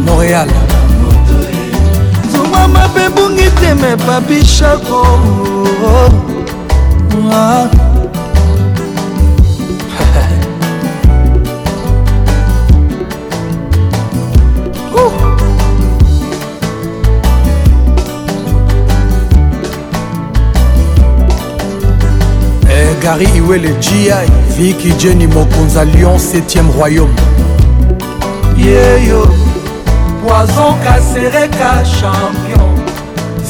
[0.05, 0.47] montréal
[2.51, 5.01] mama bebungi teme babishako
[5.83, 7.88] oh, oh, ah.
[23.09, 24.15] bakari iwele jia
[24.57, 27.13] viki jeni mokonza lyon 7e royaume
[28.57, 29.27] yeyo
[30.23, 32.75] poison kasereka champion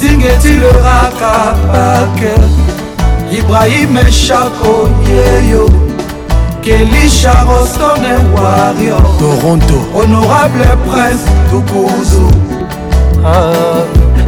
[0.02, 2.32] zingetileraka pake
[3.40, 5.70] ibrahime chako yeyo
[6.62, 12.32] kelisha rostone wario toronto honorable prince tukuzu
[13.26, 13.84] ah.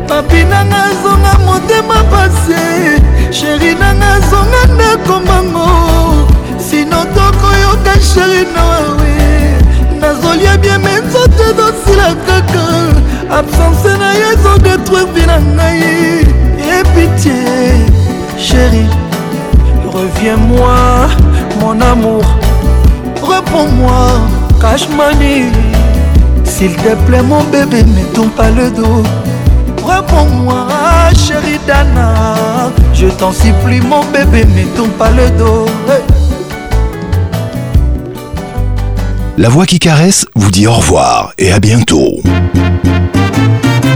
[0.07, 5.65] papinanga zonga motema pase sheri nanga zonga ndako mbango
[6.69, 9.13] sino tokoyoka sheri nawawe
[9.99, 12.65] nazolia bie me nzoto ezosila kaka
[13.39, 15.87] absence na ye ezodetruirvi na ngai
[16.79, 17.55] epitie
[18.45, 18.85] sheri
[19.93, 21.07] reviens-moi
[21.59, 22.25] mon amour
[23.23, 24.05] reprends-moi
[24.61, 25.35] cashmani
[26.43, 29.03] s'il te plaît mon bébé ne tourne pas le dos
[30.07, 30.65] Pour moi
[31.15, 32.13] chérie Dana.
[32.93, 35.65] Je t'en supplie, mon bébé, mais tombe pas le dos.
[39.37, 42.11] La voix qui caresse vous dit au revoir et à bientôt.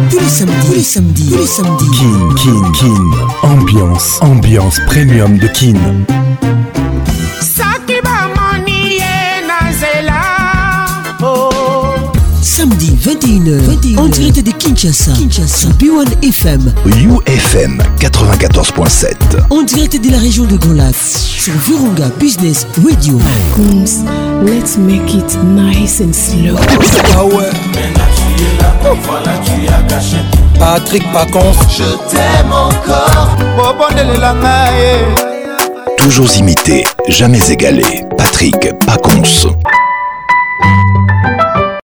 [0.09, 1.89] Tous les samedis, tous les samedis, tous les samedis.
[1.97, 3.47] Kin, Kin, Kin.
[3.49, 5.77] Ambiance, ambiance premium de Kin.
[13.21, 19.13] 21h, 21h, en direct de Kinshasa, Kinshasa, B1 FM, UFM 94.7,
[19.51, 23.17] On direct de la région de Grand sur Virunga Business Radio.
[24.43, 26.57] let's make it nice and slow.
[30.59, 33.29] Ah Patrick Pacons, je t'aime encore.
[35.97, 37.83] Toujours imité, jamais égalé.
[38.17, 39.55] Patrick Pacons.